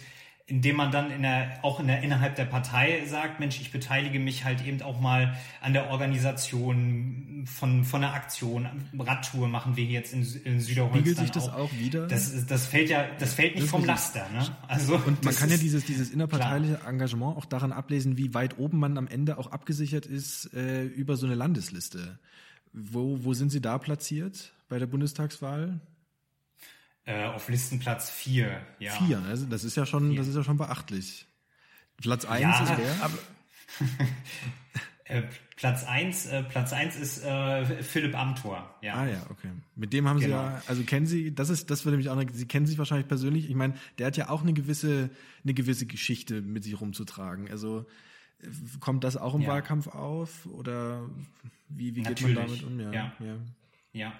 indem 0.49 0.77
man 0.77 0.91
dann 0.91 1.11
in 1.11 1.21
der, 1.21 1.59
auch 1.61 1.79
in 1.79 1.87
der, 1.87 2.01
innerhalb 2.01 2.35
der 2.35 2.45
Partei 2.45 3.05
sagt, 3.05 3.39
Mensch, 3.39 3.61
ich 3.61 3.71
beteilige 3.71 4.19
mich 4.19 4.43
halt 4.43 4.65
eben 4.65 4.81
auch 4.81 4.99
mal 4.99 5.37
an 5.61 5.73
der 5.73 5.89
Organisation 5.91 7.43
von, 7.45 7.83
von 7.83 8.03
einer 8.03 8.13
Aktion. 8.13 8.67
Radtour 8.97 9.47
machen 9.47 9.75
wir 9.77 9.85
jetzt 9.85 10.13
in, 10.13 10.21
in 10.43 10.59
Süderholz. 10.59 10.95
Spiegelt 10.95 11.17
sich 11.17 11.31
das 11.31 11.49
auch, 11.49 11.59
auch 11.59 11.73
wieder? 11.73 12.07
Das, 12.07 12.45
das 12.47 12.65
fällt 12.65 12.89
ja, 12.89 13.05
das 13.19 13.33
fällt 13.33 13.55
nicht 13.55 13.65
das 13.65 13.71
vom 13.71 13.85
Laster. 13.85 14.27
Ne? 14.33 14.45
Also, 14.67 14.95
und 14.95 15.23
man 15.23 15.35
kann 15.35 15.49
ja 15.49 15.57
dieses, 15.57 15.85
dieses 15.85 16.09
innerparteiliche 16.09 16.75
klar. 16.75 16.89
Engagement 16.89 17.37
auch 17.37 17.45
daran 17.45 17.71
ablesen, 17.71 18.17
wie 18.17 18.33
weit 18.33 18.57
oben 18.57 18.79
man 18.79 18.97
am 18.97 19.07
Ende 19.07 19.37
auch 19.37 19.51
abgesichert 19.51 20.07
ist 20.07 20.53
äh, 20.53 20.83
über 20.83 21.15
so 21.15 21.27
eine 21.27 21.35
Landesliste. 21.35 22.17
Wo, 22.73 23.23
wo 23.23 23.33
sind 23.33 23.51
Sie 23.51 23.61
da 23.61 23.77
platziert 23.77 24.51
bei 24.67 24.79
der 24.79 24.87
Bundestagswahl? 24.87 25.79
Äh, 27.09 27.25
auf 27.25 27.49
Listenplatz 27.49 28.11
4, 28.11 28.61
ja. 28.77 28.91
4, 28.91 29.17
also 29.27 29.47
das 29.47 29.63
ist 29.63 29.75
ja 29.75 29.87
schon, 29.87 30.09
vier. 30.09 30.19
das 30.19 30.27
ist 30.27 30.35
ja 30.35 30.43
schon 30.43 30.57
beachtlich. 30.57 31.25
Platz 31.97 32.23
1 32.23 32.41
ja, 32.41 32.63
ist 32.63 32.73
wer? 32.77 33.09
Äh, 35.05 35.23
Platz 35.55 35.85
1, 35.85 36.27
äh, 36.27 36.43
Platz 36.43 36.71
1 36.71 36.95
ist 36.95 37.23
äh, 37.23 37.65
Philipp 37.81 38.15
Amthor, 38.15 38.75
ja. 38.83 38.93
Ah 38.93 39.07
ja, 39.07 39.25
okay. 39.31 39.49
Mit 39.75 39.91
dem 39.91 40.07
haben 40.07 40.19
genau. 40.19 40.45
Sie 40.45 40.53
ja, 40.53 40.61
also 40.67 40.83
kennen 40.83 41.07
Sie, 41.07 41.33
das 41.33 41.49
ist, 41.49 41.71
das 41.71 41.83
würde 41.83 41.97
mich 41.97 42.11
auch 42.11 42.15
noch, 42.15 42.25
Sie 42.31 42.47
kennen 42.47 42.67
sich 42.67 42.77
wahrscheinlich 42.77 43.07
persönlich. 43.07 43.49
Ich 43.49 43.55
meine, 43.55 43.73
der 43.97 44.05
hat 44.05 44.15
ja 44.15 44.29
auch 44.29 44.43
eine 44.43 44.53
gewisse, 44.53 45.09
eine 45.43 45.55
gewisse 45.55 45.87
Geschichte 45.87 46.43
mit 46.43 46.63
sich 46.63 46.79
rumzutragen. 46.79 47.49
Also 47.49 47.87
äh, 48.43 48.47
kommt 48.81 49.03
das 49.03 49.17
auch 49.17 49.33
im 49.33 49.41
ja. 49.41 49.47
Wahlkampf 49.47 49.87
auf 49.87 50.45
oder 50.45 51.09
wie, 51.69 51.95
wie 51.95 52.03
geht 52.03 52.21
man 52.21 52.35
damit 52.35 52.61
um? 52.61 52.79
Ja, 52.79 52.91
ja. 52.93 53.13
ja. 53.19 53.35
ja. 53.93 54.13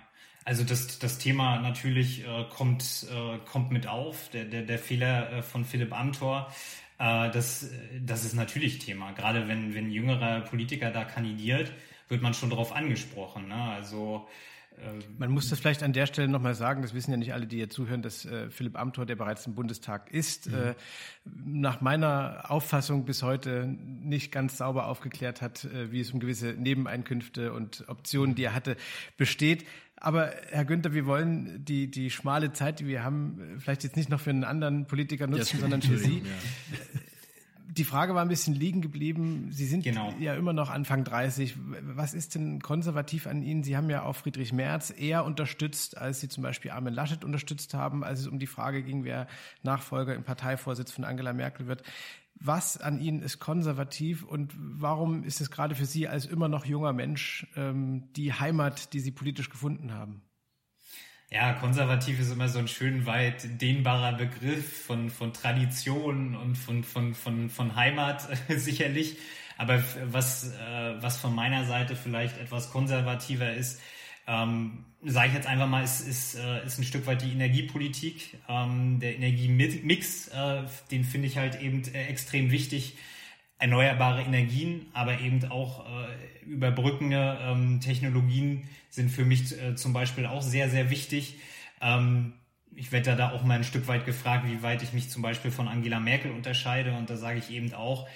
Also 0.50 0.64
das, 0.64 0.98
das 0.98 1.20
Thema 1.20 1.60
natürlich 1.60 2.26
äh, 2.26 2.46
kommt, 2.50 3.06
äh, 3.12 3.38
kommt 3.46 3.70
mit 3.70 3.86
auf, 3.86 4.30
der, 4.30 4.46
der, 4.46 4.64
der 4.64 4.80
Fehler 4.80 5.32
äh, 5.32 5.42
von 5.44 5.64
Philipp 5.64 5.94
Amthor. 5.94 6.52
Äh, 6.98 7.30
das, 7.30 7.70
das 8.02 8.26
ist 8.26 8.34
natürlich 8.34 8.80
Thema. 8.80 9.12
Gerade 9.12 9.48
wenn, 9.48 9.76
wenn 9.76 9.92
jüngerer 9.92 10.42
Politiker 10.42 10.90
da 10.90 11.04
kandidiert, 11.04 11.72
wird 12.08 12.24
man 12.24 12.34
schon 12.34 12.50
darauf 12.50 12.76
angesprochen. 12.76 13.48
Ne? 13.48 13.62
Also 13.62 14.28
ähm, 14.82 15.04
Man 15.18 15.32
muss 15.32 15.50
das 15.50 15.60
vielleicht 15.60 15.84
an 15.84 15.94
der 15.94 16.06
Stelle 16.06 16.28
nochmal 16.28 16.56
sagen, 16.56 16.82
das 16.82 16.94
wissen 16.94 17.12
ja 17.12 17.18
nicht 17.18 17.34
alle, 17.34 17.48
die 17.48 17.58
hier 17.58 17.70
zuhören, 17.70 18.02
dass 18.02 18.26
äh, 18.26 18.50
Philipp 18.50 18.78
Amthor, 18.78 19.06
der 19.06 19.16
bereits 19.16 19.46
im 19.46 19.56
Bundestag 19.56 20.12
ist, 20.12 20.50
mhm. 20.50 20.56
äh, 20.56 20.76
nach 21.26 21.82
meiner 21.82 22.46
Auffassung 22.50 23.06
bis 23.06 23.24
heute 23.24 23.68
nicht 23.68 24.32
ganz 24.32 24.58
sauber 24.58 24.88
aufgeklärt 24.88 25.42
hat, 25.42 25.66
äh, 25.66 25.92
wie 25.92 26.00
es 26.00 26.12
um 26.12 26.20
gewisse 26.20 26.54
Nebeneinkünfte 26.54 27.54
und 27.54 27.88
Optionen, 27.88 28.36
die 28.36 28.44
er 28.44 28.54
hatte, 28.54 28.78
besteht. 29.18 29.66
Aber 30.02 30.32
Herr 30.50 30.66
Günther, 30.66 30.94
wir 30.94 31.06
wollen 31.06 31.64
die, 31.66 31.92
die 31.92 32.10
schmale 32.10 32.54
Zeit, 32.54 32.80
die 32.80 32.88
wir 32.88 33.04
haben, 33.04 33.58
vielleicht 33.60 33.84
jetzt 33.84 33.98
nicht 33.98 34.10
noch 34.10 34.20
für 34.20 34.30
einen 34.30 34.44
anderen 34.44 34.86
Politiker 34.88 35.28
nutzen, 35.28 35.58
ja, 35.58 35.62
sondern 35.62 35.82
für 35.82 35.98
Sie. 35.98 36.20
Ja 36.20 37.00
die 37.80 37.84
Frage 37.84 38.16
war 38.16 38.24
ein 38.24 38.28
bisschen 38.28 38.56
liegen 38.56 38.82
geblieben. 38.82 39.50
Sie 39.52 39.66
sind 39.66 39.84
genau. 39.84 40.14
ja 40.20 40.34
immer 40.34 40.54
noch 40.54 40.70
Anfang 40.70 41.04
30. 41.04 41.56
Was 41.82 42.14
ist 42.14 42.36
denn 42.36 42.62
konservativ 42.62 43.28
an 43.28 43.44
Ihnen? 43.44 43.64
Sie 43.64 43.78
haben 43.78 43.90
ja 43.90 44.04
auch 44.04 44.16
Friedrich 44.16 44.52
Merz 44.52 44.92
eher 44.96 45.24
unterstützt, 45.24 45.98
als 45.98 46.20
Sie 46.20 46.30
zum 46.30 46.42
Beispiel 46.42 46.72
Armin 46.72 46.94
Laschet 46.94 47.24
unterstützt 47.24 47.74
haben, 47.76 48.04
als 48.04 48.22
es 48.22 48.28
um 48.28 48.40
die 48.40 48.48
Frage 48.48 48.82
ging, 48.82 49.04
wer 49.04 49.28
Nachfolger 49.62 50.16
im 50.16 50.24
Parteivorsitz 50.24 50.92
von 50.92 51.04
Angela 51.04 51.32
Merkel 51.32 51.68
wird. 51.68 51.84
Was 52.40 52.78
an 52.78 53.02
Ihnen 53.02 53.22
ist 53.22 53.40
konservativ 53.40 54.24
und 54.24 54.54
warum 54.58 55.24
ist 55.24 55.42
es 55.42 55.52
gerade 55.52 55.76
für 55.76 55.86
Sie 55.86 56.08
als 56.08 56.26
immer 56.26 56.48
noch 56.48 56.66
junger 56.66 56.94
Mensch 56.94 57.48
ähm, 57.56 58.14
die 58.16 58.34
Heimat, 58.34 58.94
die 58.94 59.02
Sie 59.02 59.12
politisch 59.12 59.50
gefunden 59.50 59.94
haben? 59.94 60.22
Ja, 61.32 61.54
konservativ 61.54 62.20
ist 62.20 62.32
immer 62.32 62.50
so 62.50 62.58
ein 62.58 62.68
schön 62.68 63.06
weit 63.06 63.62
dehnbarer 63.62 64.18
Begriff 64.18 64.86
von, 64.86 65.12
von 65.12 65.32
Tradition 65.32 66.36
und 66.36 66.56
von, 66.56 66.84
von, 66.84 67.14
von, 67.14 67.50
von 67.50 67.76
Heimat 67.76 68.28
sicherlich. 68.48 69.18
Aber 69.58 69.84
was, 70.06 70.54
äh, 70.54 70.96
was 71.02 71.20
von 71.20 71.36
meiner 71.36 71.66
Seite 71.66 71.96
vielleicht 71.96 72.38
etwas 72.38 72.72
konservativer 72.72 73.54
ist, 73.54 73.82
ähm, 74.30 74.86
sage 75.04 75.30
ich 75.30 75.34
jetzt 75.34 75.48
einfach 75.48 75.68
mal, 75.68 75.84
ist, 75.84 76.02
ist, 76.02 76.36
äh, 76.36 76.66
ist 76.66 76.78
ein 76.78 76.84
Stück 76.84 77.08
weit 77.08 77.24
die 77.24 77.32
Energiepolitik. 77.32 78.38
Ähm, 78.48 79.00
der 79.00 79.16
Energiemix, 79.16 80.28
äh, 80.28 80.64
den 80.92 81.04
finde 81.04 81.28
ich 81.28 81.38
halt 81.38 81.62
eben 81.62 81.84
äh, 81.94 82.06
extrem 82.06 82.52
wichtig. 82.52 82.96
Erneuerbare 83.58 84.22
Energien, 84.22 84.86
aber 84.94 85.20
eben 85.20 85.44
auch 85.52 85.86
äh, 85.86 86.46
überbrückende 86.46 87.40
ähm, 87.42 87.82
Technologien 87.82 88.70
sind 88.90 89.10
für 89.10 89.26
mich 89.26 89.52
äh, 89.62 89.76
zum 89.76 89.92
Beispiel 89.92 90.26
auch 90.26 90.42
sehr, 90.42 90.70
sehr 90.70 90.90
wichtig. 90.90 91.36
Ähm, 91.82 92.34
ich 92.76 92.92
werde 92.92 93.16
da 93.16 93.32
auch 93.32 93.44
mal 93.44 93.56
ein 93.56 93.64
Stück 93.64 93.88
weit 93.88 94.06
gefragt, 94.06 94.46
wie 94.48 94.62
weit 94.62 94.84
ich 94.84 94.94
mich 94.94 95.10
zum 95.10 95.22
Beispiel 95.22 95.52
von 95.52 95.68
Angela 95.68 96.00
Merkel 96.00 96.32
unterscheide. 96.32 96.94
Und 96.94 97.10
da 97.10 97.18
sage 97.18 97.40
ich 97.40 97.52
eben 97.52 97.74
auch, 97.74 98.08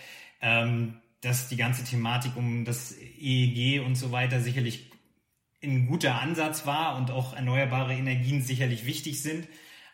ähm, 0.42 0.96
dass 1.22 1.50
die 1.50 1.58
ganze 1.58 1.84
Thematik 1.84 2.36
um 2.36 2.64
das 2.64 2.96
EEG 3.20 3.82
und 3.86 3.96
so 3.96 4.12
weiter 4.12 4.40
sicherlich 4.40 4.93
ein 5.64 5.88
guter 5.88 6.22
Ansatz 6.22 6.66
war 6.66 6.98
und 6.98 7.12
auch 7.12 7.34
erneuerbare 7.34 7.94
Energien 7.94 8.42
sicherlich 8.42 8.86
wichtig 8.86 9.22
sind. 9.22 9.48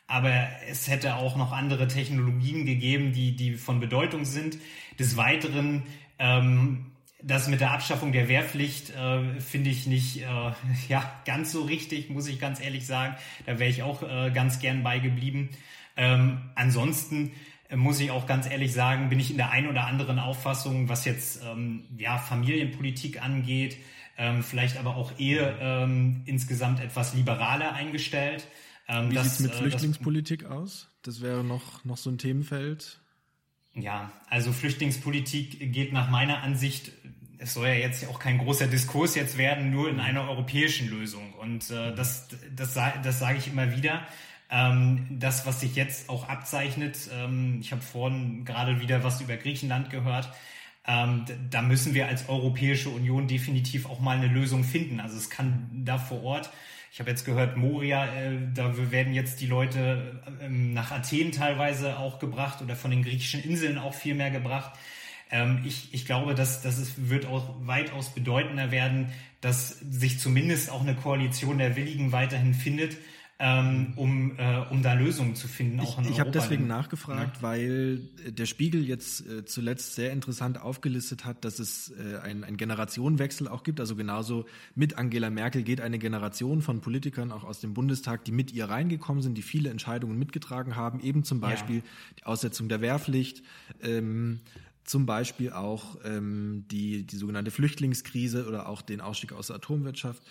Aber 0.07 0.33
es 0.67 0.87
hätte 0.87 1.15
auch 1.15 1.37
noch 1.37 1.51
andere 1.51 1.87
Technologien 1.87 2.65
gegeben, 2.65 3.13
die, 3.13 3.35
die 3.35 3.53
von 3.53 3.79
Bedeutung 3.79 4.25
sind. 4.25 4.57
Des 4.97 5.17
Weiteren, 5.17 5.83
ähm, 6.17 6.87
das 7.21 7.47
mit 7.47 7.61
der 7.61 7.71
Abschaffung 7.71 8.11
der 8.11 8.27
Wehrpflicht 8.27 8.89
äh, 8.91 9.39
finde 9.39 9.69
ich 9.69 9.85
nicht 9.85 10.21
äh, 10.21 10.25
ja, 10.89 11.21
ganz 11.25 11.51
so 11.51 11.61
richtig, 11.61 12.09
muss 12.09 12.27
ich 12.27 12.39
ganz 12.39 12.59
ehrlich 12.59 12.87
sagen. 12.87 13.15
Da 13.45 13.59
wäre 13.59 13.69
ich 13.69 13.83
auch 13.83 14.01
äh, 14.01 14.31
ganz 14.31 14.59
gern 14.59 14.81
beigeblieben. 14.81 15.49
Ähm, 15.95 16.41
ansonsten 16.55 17.31
äh, 17.69 17.75
muss 17.75 17.99
ich 17.99 18.09
auch 18.09 18.25
ganz 18.25 18.49
ehrlich 18.49 18.73
sagen, 18.73 19.09
bin 19.09 19.19
ich 19.19 19.29
in 19.29 19.37
der 19.37 19.51
einen 19.51 19.67
oder 19.67 19.85
anderen 19.85 20.17
Auffassung, 20.17 20.89
was 20.89 21.05
jetzt 21.05 21.41
ähm, 21.43 21.83
ja, 21.97 22.17
Familienpolitik 22.17 23.21
angeht, 23.21 23.77
ähm, 24.19 24.43
vielleicht 24.43 24.77
aber 24.77 24.95
auch 24.95 25.17
Ehe 25.17 25.57
ähm, 25.59 26.21
insgesamt 26.25 26.81
etwas 26.81 27.15
liberaler 27.15 27.73
eingestellt. 27.73 28.47
Ähm, 28.87 29.11
Wie 29.11 29.17
sieht 29.17 29.25
es 29.25 29.39
mit 29.39 29.51
äh, 29.53 29.55
Flüchtlingspolitik 29.55 30.41
das, 30.41 30.51
aus? 30.51 30.89
Das 31.01 31.21
wäre 31.21 31.43
noch, 31.43 31.85
noch 31.85 31.97
so 31.97 32.09
ein 32.09 32.17
Themenfeld. 32.17 32.99
Ja, 33.73 34.11
also 34.29 34.51
Flüchtlingspolitik 34.51 35.71
geht 35.71 35.93
nach 35.93 36.09
meiner 36.09 36.43
Ansicht, 36.43 36.91
es 37.37 37.53
soll 37.53 37.67
ja 37.67 37.75
jetzt 37.75 38.05
auch 38.09 38.19
kein 38.19 38.37
großer 38.39 38.67
Diskurs 38.67 39.15
jetzt 39.15 39.37
werden, 39.37 39.71
nur 39.71 39.89
in 39.89 40.01
einer 40.01 40.27
europäischen 40.27 40.89
Lösung. 40.89 41.33
Und 41.33 41.71
äh, 41.71 41.95
das, 41.95 42.27
das, 42.53 42.73
das 42.73 43.19
sage 43.19 43.37
ich 43.37 43.47
immer 43.47 43.75
wieder. 43.75 44.05
Ähm, 44.51 45.05
das, 45.11 45.45
was 45.45 45.61
sich 45.61 45.75
jetzt 45.75 46.09
auch 46.09 46.27
abzeichnet, 46.27 47.09
ähm, 47.13 47.59
ich 47.61 47.71
habe 47.71 47.81
vorhin 47.81 48.43
gerade 48.43 48.81
wieder 48.81 49.03
was 49.03 49.21
über 49.21 49.37
Griechenland 49.37 49.89
gehört, 49.91 50.29
ähm, 50.87 51.25
da 51.49 51.61
müssen 51.61 51.93
wir 51.93 52.07
als 52.07 52.29
Europäische 52.29 52.89
Union 52.89 53.27
definitiv 53.27 53.85
auch 53.85 53.99
mal 53.99 54.17
eine 54.17 54.27
Lösung 54.27 54.63
finden. 54.63 54.99
Also 54.99 55.17
es 55.17 55.29
kann 55.29 55.69
da 55.85 55.97
vor 55.97 56.23
Ort, 56.23 56.49
ich 56.91 56.99
habe 56.99 57.11
jetzt 57.11 57.25
gehört, 57.25 57.55
Moria, 57.57 58.05
äh, 58.05 58.37
da 58.53 58.73
werden 58.91 59.13
jetzt 59.13 59.41
die 59.41 59.45
Leute 59.45 60.21
ähm, 60.41 60.73
nach 60.73 60.91
Athen 60.91 61.31
teilweise 61.31 61.99
auch 61.99 62.19
gebracht 62.19 62.61
oder 62.61 62.75
von 62.75 62.91
den 62.91 63.03
griechischen 63.03 63.43
Inseln 63.43 63.77
auch 63.77 63.93
viel 63.93 64.15
mehr 64.15 64.31
gebracht. 64.31 64.73
Ähm, 65.29 65.61
ich, 65.65 65.93
ich 65.93 66.05
glaube, 66.05 66.33
dass, 66.33 66.61
dass 66.61 66.79
es 66.79 67.09
wird 67.09 67.27
auch 67.27 67.55
weitaus 67.59 68.09
bedeutender 68.09 68.71
werden, 68.71 69.11
dass 69.41 69.79
sich 69.79 70.19
zumindest 70.19 70.71
auch 70.71 70.81
eine 70.81 70.95
Koalition 70.95 71.59
der 71.59 71.75
Willigen 71.75 72.11
weiterhin 72.11 72.53
findet 72.53 72.97
ähm, 73.41 73.93
um, 73.95 74.37
äh, 74.37 74.57
um 74.69 74.83
da 74.83 74.93
Lösungen 74.93 75.33
zu 75.33 75.47
finden. 75.47 75.79
Auch 75.79 76.01
ich 76.01 76.09
ich 76.09 76.19
habe 76.19 76.29
deswegen 76.29 76.67
nachgefragt, 76.67 77.37
ja. 77.37 77.41
weil 77.41 77.99
der 78.27 78.45
Spiegel 78.45 78.83
jetzt 78.85 79.25
äh, 79.25 79.45
zuletzt 79.45 79.95
sehr 79.95 80.11
interessant 80.11 80.59
aufgelistet 80.59 81.23
hat, 81.23 81.45
dass 81.45 81.59
es 81.59 81.93
äh, 81.97 82.17
einen, 82.17 82.43
einen 82.43 82.57
Generationenwechsel 82.57 83.47
auch 83.47 83.63
gibt. 83.63 83.79
Also 83.79 83.95
genauso 83.95 84.45
mit 84.75 84.97
Angela 84.97 85.29
Merkel 85.29 85.63
geht 85.63 85.79
eine 85.79 85.99
Generation 85.99 86.61
von 86.61 86.81
Politikern 86.81 87.31
auch 87.31 87.45
aus 87.45 87.61
dem 87.61 87.73
Bundestag, 87.73 88.25
die 88.25 88.33
mit 88.33 88.51
ihr 88.51 88.65
reingekommen 88.65 89.23
sind, 89.23 89.37
die 89.37 89.41
viele 89.41 89.69
Entscheidungen 89.69 90.19
mitgetragen 90.19 90.75
haben, 90.75 90.99
eben 90.99 91.23
zum 91.23 91.39
Beispiel 91.39 91.77
ja. 91.77 91.83
die 92.19 92.25
Aussetzung 92.25 92.67
der 92.67 92.81
Wehrpflicht. 92.81 93.41
Ähm, 93.81 94.41
zum 94.83 95.05
Beispiel 95.05 95.53
auch 95.53 95.97
ähm, 96.03 96.65
die, 96.71 97.03
die 97.03 97.15
sogenannte 97.15 97.51
Flüchtlingskrise 97.51 98.47
oder 98.47 98.67
auch 98.67 98.81
den 98.81 98.99
Ausstieg 99.01 99.31
aus 99.31 99.47
der 99.47 99.57
Atomwirtschaft. 99.57 100.23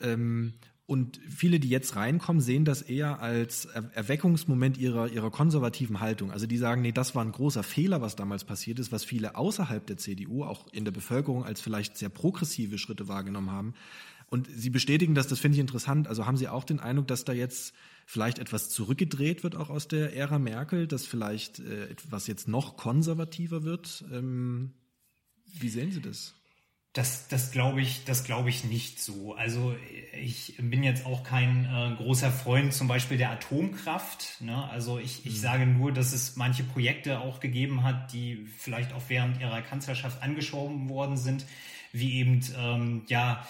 Ähm, 0.00 0.54
und 0.90 1.20
viele, 1.28 1.60
die 1.60 1.68
jetzt 1.68 1.94
reinkommen, 1.94 2.42
sehen 2.42 2.64
das 2.64 2.82
eher 2.82 3.20
als 3.20 3.66
Erweckungsmoment 3.66 4.76
ihrer, 4.76 5.06
ihrer 5.06 5.30
konservativen 5.30 6.00
Haltung. 6.00 6.32
Also 6.32 6.48
die 6.48 6.56
sagen, 6.56 6.82
nee, 6.82 6.90
das 6.90 7.14
war 7.14 7.24
ein 7.24 7.30
großer 7.30 7.62
Fehler, 7.62 8.02
was 8.02 8.16
damals 8.16 8.42
passiert 8.42 8.80
ist, 8.80 8.90
was 8.90 9.04
viele 9.04 9.36
außerhalb 9.36 9.86
der 9.86 9.98
CDU, 9.98 10.42
auch 10.42 10.66
in 10.72 10.84
der 10.84 10.90
Bevölkerung, 10.90 11.44
als 11.44 11.60
vielleicht 11.60 11.96
sehr 11.96 12.08
progressive 12.08 12.76
Schritte 12.76 13.06
wahrgenommen 13.06 13.52
haben. 13.52 13.74
Und 14.30 14.48
sie 14.52 14.68
bestätigen 14.68 15.14
das, 15.14 15.28
das 15.28 15.38
finde 15.38 15.54
ich 15.54 15.60
interessant. 15.60 16.08
Also 16.08 16.26
haben 16.26 16.36
Sie 16.36 16.48
auch 16.48 16.64
den 16.64 16.80
Eindruck, 16.80 17.06
dass 17.06 17.24
da 17.24 17.32
jetzt 17.32 17.72
vielleicht 18.04 18.40
etwas 18.40 18.68
zurückgedreht 18.70 19.44
wird, 19.44 19.54
auch 19.54 19.70
aus 19.70 19.86
der 19.86 20.16
Ära 20.16 20.40
Merkel, 20.40 20.88
dass 20.88 21.06
vielleicht 21.06 21.60
äh, 21.60 21.86
etwas 21.86 22.26
jetzt 22.26 22.48
noch 22.48 22.76
konservativer 22.76 23.62
wird? 23.62 24.04
Ähm, 24.12 24.72
wie 25.44 25.68
sehen 25.68 25.92
Sie 25.92 26.00
das? 26.00 26.34
Das, 26.92 27.28
das 27.28 27.52
glaube 27.52 27.80
ich, 27.80 28.04
das 28.04 28.24
glaube 28.24 28.48
ich 28.48 28.64
nicht 28.64 29.00
so. 29.00 29.34
Also 29.34 29.76
ich 30.20 30.56
bin 30.58 30.82
jetzt 30.82 31.06
auch 31.06 31.22
kein 31.22 31.64
äh, 31.66 31.94
großer 31.96 32.32
Freund 32.32 32.74
zum 32.74 32.88
Beispiel 32.88 33.16
der 33.16 33.30
Atomkraft. 33.30 34.40
Ne? 34.40 34.68
Also 34.70 34.98
ich, 34.98 35.24
ich 35.24 35.34
mhm. 35.34 35.38
sage 35.38 35.66
nur, 35.66 35.92
dass 35.92 36.12
es 36.12 36.34
manche 36.34 36.64
Projekte 36.64 37.20
auch 37.20 37.38
gegeben 37.38 37.84
hat, 37.84 38.12
die 38.12 38.44
vielleicht 38.58 38.92
auch 38.92 39.02
während 39.06 39.40
ihrer 39.40 39.62
Kanzlerschaft 39.62 40.20
angeschoben 40.20 40.88
worden 40.88 41.16
sind, 41.16 41.46
wie 41.92 42.14
eben 42.14 42.40
ähm, 42.58 43.02
ja 43.06 43.46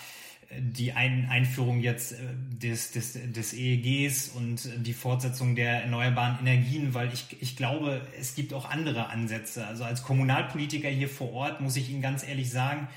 die 0.58 0.92
Ein 0.92 1.28
Einführung 1.30 1.80
jetzt 1.80 2.12
äh, 2.12 2.16
des, 2.50 2.90
des, 2.90 3.18
des 3.32 3.54
EEGs 3.54 4.30
und 4.30 4.68
die 4.84 4.92
Fortsetzung 4.92 5.54
der 5.54 5.82
erneuerbaren 5.84 6.40
Energien, 6.40 6.92
weil 6.92 7.12
ich, 7.12 7.36
ich 7.40 7.56
glaube, 7.56 8.02
es 8.18 8.34
gibt 8.34 8.52
auch 8.52 8.68
andere 8.68 9.08
Ansätze. 9.08 9.66
Also 9.66 9.84
als 9.84 10.02
Kommunalpolitiker 10.02 10.88
hier 10.88 11.08
vor 11.08 11.32
Ort 11.32 11.60
muss 11.60 11.76
ich 11.76 11.88
Ihnen 11.88 12.02
ganz 12.02 12.26
ehrlich 12.26 12.50
sagen, 12.50 12.88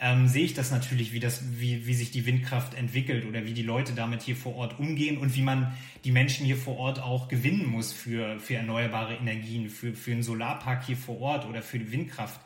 ähm, 0.00 0.28
sehe 0.28 0.44
ich 0.44 0.54
das 0.54 0.70
natürlich, 0.70 1.12
wie, 1.12 1.20
das, 1.20 1.42
wie, 1.60 1.86
wie 1.86 1.94
sich 1.94 2.10
die 2.10 2.24
Windkraft 2.24 2.74
entwickelt 2.74 3.26
oder 3.26 3.44
wie 3.44 3.52
die 3.52 3.62
Leute 3.62 3.92
damit 3.92 4.22
hier 4.22 4.34
vor 4.34 4.56
Ort 4.56 4.78
umgehen 4.78 5.18
und 5.18 5.36
wie 5.36 5.42
man 5.42 5.76
die 6.04 6.10
Menschen 6.10 6.46
hier 6.46 6.56
vor 6.56 6.78
Ort 6.78 7.00
auch 7.00 7.28
gewinnen 7.28 7.66
muss 7.66 7.92
für, 7.92 8.40
für 8.40 8.54
erneuerbare 8.54 9.14
Energien, 9.14 9.68
für, 9.68 9.92
für 9.92 10.12
einen 10.12 10.22
Solarpark 10.22 10.86
hier 10.86 10.96
vor 10.96 11.20
Ort 11.20 11.46
oder 11.46 11.60
für 11.60 11.78
die 11.78 11.92
Windkraft. 11.92 12.40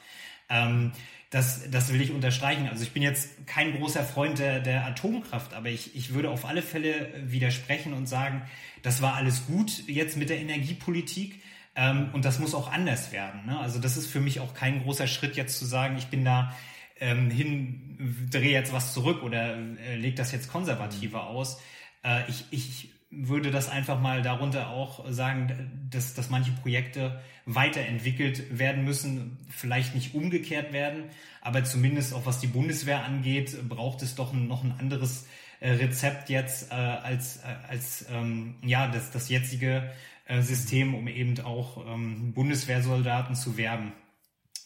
Ähm, 0.48 0.90
das, 1.30 1.68
das 1.70 1.92
will 1.92 2.00
ich 2.00 2.10
unterstreichen. 2.10 2.68
Also 2.68 2.82
ich 2.82 2.90
bin 2.90 3.02
jetzt 3.02 3.46
kein 3.46 3.76
großer 3.76 4.04
Freund 4.04 4.38
der, 4.40 4.58
der 4.60 4.84
Atomkraft, 4.86 5.54
aber 5.54 5.68
ich, 5.68 5.94
ich 5.94 6.12
würde 6.12 6.30
auf 6.30 6.44
alle 6.44 6.62
Fälle 6.62 7.12
widersprechen 7.24 7.92
und 7.92 8.06
sagen, 8.06 8.42
das 8.82 9.00
war 9.00 9.14
alles 9.14 9.46
gut 9.46 9.86
jetzt 9.86 10.16
mit 10.16 10.28
der 10.28 10.38
Energiepolitik. 10.38 11.40
Ähm, 11.76 12.10
und 12.12 12.24
das 12.24 12.40
muss 12.40 12.54
auch 12.54 12.72
anders 12.72 13.12
werden. 13.12 13.46
Ne? 13.46 13.58
Also 13.58 13.78
das 13.78 13.96
ist 13.96 14.08
für 14.08 14.20
mich 14.20 14.40
auch 14.40 14.54
kein 14.54 14.82
großer 14.82 15.06
Schritt 15.06 15.36
jetzt 15.36 15.58
zu 15.58 15.64
sagen, 15.64 15.96
ich 15.98 16.06
bin 16.06 16.24
da 16.24 16.54
ähm, 17.00 17.30
hin, 17.30 18.26
drehe 18.30 18.52
jetzt 18.52 18.72
was 18.72 18.92
zurück 18.92 19.22
oder 19.22 19.56
äh, 19.56 19.96
lege 19.96 20.14
das 20.14 20.32
jetzt 20.32 20.50
konservativer 20.50 21.26
aus. 21.26 21.60
Äh, 22.02 22.28
ich, 22.28 22.44
ich 22.50 22.94
würde 23.10 23.50
das 23.50 23.68
einfach 23.68 24.00
mal 24.00 24.22
darunter 24.22 24.70
auch 24.70 25.04
sagen, 25.10 25.88
dass, 25.90 26.14
dass 26.14 26.30
manche 26.30 26.52
Projekte 26.52 27.20
weiterentwickelt 27.46 28.58
werden 28.58 28.84
müssen, 28.84 29.38
vielleicht 29.48 29.94
nicht 29.94 30.14
umgekehrt 30.14 30.72
werden, 30.72 31.04
aber 31.40 31.64
zumindest 31.64 32.14
auch 32.14 32.26
was 32.26 32.40
die 32.40 32.46
Bundeswehr 32.46 33.04
angeht, 33.04 33.68
braucht 33.68 34.02
es 34.02 34.14
doch 34.14 34.32
ein, 34.32 34.48
noch 34.48 34.64
ein 34.64 34.74
anderes 34.78 35.26
äh, 35.60 35.72
Rezept 35.72 36.30
jetzt 36.30 36.70
äh, 36.70 36.74
als, 36.74 37.38
äh, 37.38 37.68
als 37.68 38.06
ähm, 38.10 38.56
ja, 38.62 38.88
das, 38.88 39.10
das 39.10 39.28
jetzige 39.28 39.90
äh, 40.26 40.40
System, 40.40 40.94
um 40.94 41.06
eben 41.06 41.38
auch 41.40 41.86
ähm, 41.86 42.32
Bundeswehrsoldaten 42.32 43.34
zu 43.34 43.56
werben. 43.56 43.92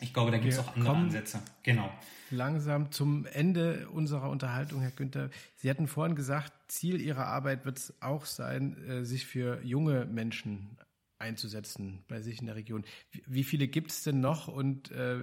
Ich 0.01 0.13
glaube, 0.13 0.31
da 0.31 0.39
gibt 0.39 0.53
es 0.53 0.59
auch 0.59 0.75
andere 0.77 0.97
Ansätze. 0.97 1.41
Genau 1.63 1.91
langsam 2.31 2.91
zum 2.93 3.27
Ende 3.27 3.89
unserer 3.91 4.31
Unterhaltung, 4.31 4.81
Herr 4.81 4.91
Günther. 4.91 5.31
Sie 5.57 5.71
hatten 5.71 5.87
vorhin 5.87 6.17
gesagt, 6.17 6.53
Ziel 6.69 7.01
Ihrer 7.01 7.27
Arbeit 7.27 7.65
wird 7.65 7.79
es 7.79 7.95
auch 8.01 8.27
sein, 8.27 8.77
äh, 8.87 9.05
sich 9.05 9.27
für 9.27 9.61
junge 9.63 10.05
Menschen 10.07 10.77
einzusetzen 11.19 12.05
bei 12.07 12.21
sich 12.21 12.41
in 12.41 12.47
der 12.47 12.57
Region. 12.57 12.85
Wie 13.27 13.45
viele 13.45 13.67
gibt 13.67 13.91
es 13.91 14.03
denn 14.03 14.21
noch 14.21 14.47
und 14.47 14.91
äh, 14.93 15.19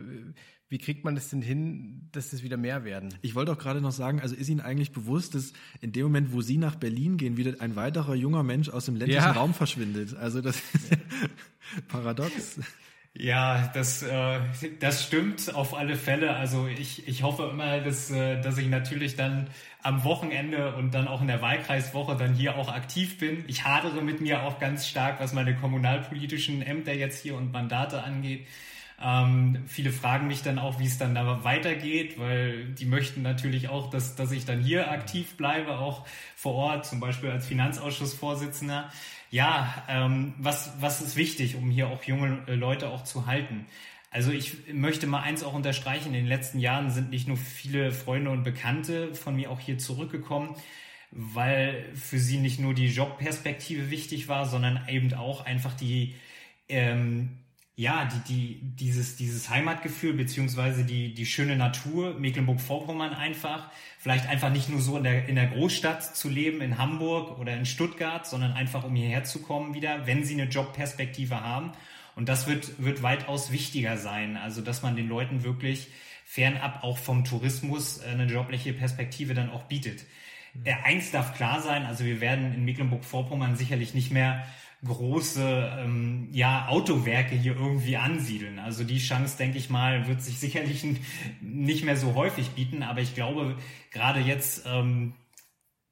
wie 0.67 0.77
kriegt 0.77 1.05
man 1.05 1.15
das 1.15 1.29
denn 1.29 1.41
hin, 1.41 2.09
dass 2.11 2.33
es 2.33 2.43
wieder 2.43 2.57
mehr 2.57 2.83
werden? 2.83 3.13
Ich 3.21 3.35
wollte 3.35 3.51
auch 3.51 3.57
gerade 3.57 3.81
noch 3.81 3.91
sagen, 3.91 4.19
also 4.19 4.35
ist 4.35 4.49
Ihnen 4.49 4.61
eigentlich 4.61 4.91
bewusst, 4.91 5.35
dass 5.35 5.53
in 5.79 5.91
dem 5.91 6.03
Moment, 6.03 6.33
wo 6.33 6.41
Sie 6.41 6.57
nach 6.57 6.75
Berlin 6.75 7.17
gehen, 7.17 7.37
wieder 7.37 7.61
ein 7.61 7.75
weiterer 7.75 8.15
junger 8.15 8.43
Mensch 8.43 8.69
aus 8.69 8.85
dem 8.85 8.95
ländlichen 8.95 9.23
ja. 9.23 9.31
Raum 9.31 9.53
verschwindet? 9.53 10.15
Also 10.15 10.41
das 10.41 10.57
ist 10.73 10.89
paradox. 11.87 12.59
Ja, 13.17 13.71
das, 13.73 14.03
äh, 14.03 14.39
das 14.81 15.05
stimmt 15.05 15.55
auf 15.55 15.73
alle 15.73 15.95
Fälle. 15.95 16.35
Also 16.35 16.67
ich, 16.67 17.07
ich 17.07 17.23
hoffe 17.23 17.49
immer, 17.49 17.79
dass, 17.79 18.11
äh, 18.11 18.41
dass 18.41 18.57
ich 18.57 18.67
natürlich 18.67 19.15
dann 19.15 19.47
am 19.81 20.03
Wochenende 20.03 20.75
und 20.75 20.93
dann 20.93 21.07
auch 21.07 21.21
in 21.21 21.27
der 21.27 21.41
Wahlkreiswoche 21.41 22.17
dann 22.17 22.33
hier 22.33 22.57
auch 22.57 22.67
aktiv 22.67 23.17
bin. 23.17 23.45
Ich 23.47 23.63
hadere 23.63 24.01
mit 24.01 24.19
mir 24.19 24.43
auch 24.43 24.59
ganz 24.59 24.85
stark, 24.85 25.21
was 25.21 25.31
meine 25.31 25.55
kommunalpolitischen 25.55 26.61
Ämter 26.61 26.93
jetzt 26.93 27.21
hier 27.21 27.35
und 27.35 27.53
Mandate 27.53 28.03
angeht. 28.03 28.47
Ähm, 29.01 29.63
viele 29.67 29.91
fragen 29.91 30.27
mich 30.27 30.41
dann 30.41 30.57
auch, 30.59 30.79
wie 30.79 30.85
es 30.85 30.97
dann 30.97 31.15
da 31.15 31.43
weitergeht, 31.43 32.17
weil 32.19 32.65
die 32.65 32.85
möchten 32.85 33.21
natürlich 33.21 33.67
auch, 33.69 33.89
dass, 33.89 34.15
dass 34.15 34.31
ich 34.31 34.45
dann 34.45 34.61
hier 34.61 34.89
aktiv 34.89 35.35
bleibe, 35.35 35.77
auch 35.79 36.05
vor 36.35 36.55
Ort, 36.55 36.85
zum 36.85 36.99
Beispiel 37.01 37.29
als 37.29 37.45
Finanzausschussvorsitzender. 37.45 38.89
Ja, 39.31 39.83
ähm, 39.89 40.33
was, 40.37 40.73
was 40.79 41.01
ist 41.01 41.15
wichtig, 41.15 41.55
um 41.55 41.69
hier 41.69 41.87
auch 41.89 42.03
junge 42.03 42.43
äh, 42.47 42.55
Leute 42.55 42.89
auch 42.89 43.03
zu 43.03 43.25
halten? 43.25 43.65
Also 44.11 44.31
ich 44.31 44.73
möchte 44.73 45.07
mal 45.07 45.21
eins 45.21 45.43
auch 45.43 45.53
unterstreichen. 45.53 46.07
In 46.07 46.13
den 46.13 46.25
letzten 46.25 46.59
Jahren 46.59 46.89
sind 46.89 47.09
nicht 47.09 47.27
nur 47.27 47.35
viele 47.35 47.91
Freunde 47.91 48.31
und 48.31 48.43
Bekannte 48.43 49.13
von 49.13 49.35
mir 49.35 49.51
auch 49.51 49.59
hier 49.59 49.77
zurückgekommen, 49.77 50.55
weil 51.11 51.93
für 51.95 52.17
sie 52.17 52.37
nicht 52.37 52.59
nur 52.59 52.73
die 52.73 52.87
Jobperspektive 52.87 53.89
wichtig 53.91 54.29
war, 54.29 54.45
sondern 54.45 54.87
eben 54.87 55.13
auch 55.15 55.45
einfach 55.45 55.73
die, 55.73 56.15
ähm, 56.69 57.39
ja, 57.77 58.05
die, 58.05 58.33
die, 58.33 58.59
dieses, 58.61 59.17
dieses 59.17 59.49
Heimatgefühl 59.49 60.13
beziehungsweise 60.13 60.85
die, 60.85 61.13
die 61.13 61.25
schöne 61.25 61.57
Natur, 61.57 62.13
Mecklenburg-Vorpommern 62.17 63.13
einfach, 63.13 63.69
vielleicht 63.99 64.27
einfach 64.27 64.49
nicht 64.49 64.69
nur 64.69 64.81
so 64.81 64.97
in 64.97 65.03
der, 65.03 65.27
in 65.27 65.35
der 65.35 65.47
Großstadt 65.47 66.15
zu 66.15 66.29
leben, 66.29 66.61
in 66.61 66.77
Hamburg 66.77 67.37
oder 67.37 67.55
in 67.55 67.65
Stuttgart, 67.65 68.25
sondern 68.25 68.53
einfach 68.53 68.85
um 68.85 68.95
hierher 68.95 69.25
zu 69.25 69.41
kommen 69.41 69.73
wieder, 69.73 70.07
wenn 70.07 70.23
sie 70.23 70.35
eine 70.35 70.49
Jobperspektive 70.49 71.41
haben 71.41 71.73
und 72.15 72.29
das 72.29 72.47
wird, 72.47 72.81
wird 72.81 73.03
weitaus 73.03 73.51
wichtiger 73.51 73.97
sein. 73.97 74.37
Also, 74.37 74.61
dass 74.61 74.81
man 74.81 74.95
den 74.95 75.09
Leuten 75.09 75.43
wirklich 75.43 75.89
fernab 76.23 76.83
auch 76.83 76.97
vom 76.97 77.25
Tourismus 77.25 77.99
äh, 77.99 78.07
eine 78.07 78.25
jobliche 78.25 78.73
Perspektive 78.73 79.33
dann 79.33 79.49
auch 79.49 79.63
bietet. 79.63 80.05
Mhm. 80.55 80.73
Eins 80.83 81.11
darf 81.11 81.35
klar 81.35 81.61
sein, 81.61 81.85
also 81.85 82.05
wir 82.05 82.21
werden 82.21 82.53
in 82.53 82.65
Mecklenburg-Vorpommern 82.65 83.55
sicherlich 83.55 83.93
nicht 83.93 84.11
mehr 84.11 84.45
große 84.83 85.77
ähm, 85.79 86.29
ja, 86.31 86.67
Autowerke 86.67 87.35
hier 87.35 87.55
irgendwie 87.55 87.97
ansiedeln. 87.97 88.59
Also 88.59 88.83
die 88.83 88.99
Chance, 88.99 89.37
denke 89.37 89.57
ich 89.57 89.69
mal, 89.69 90.07
wird 90.07 90.21
sich 90.21 90.39
sicherlich 90.39 90.85
nicht 91.41 91.85
mehr 91.85 91.97
so 91.97 92.13
häufig 92.13 92.51
bieten. 92.51 92.83
Aber 92.83 93.01
ich 93.01 93.15
glaube, 93.15 93.57
gerade 93.91 94.19
jetzt 94.19 94.65
ähm, 94.67 95.13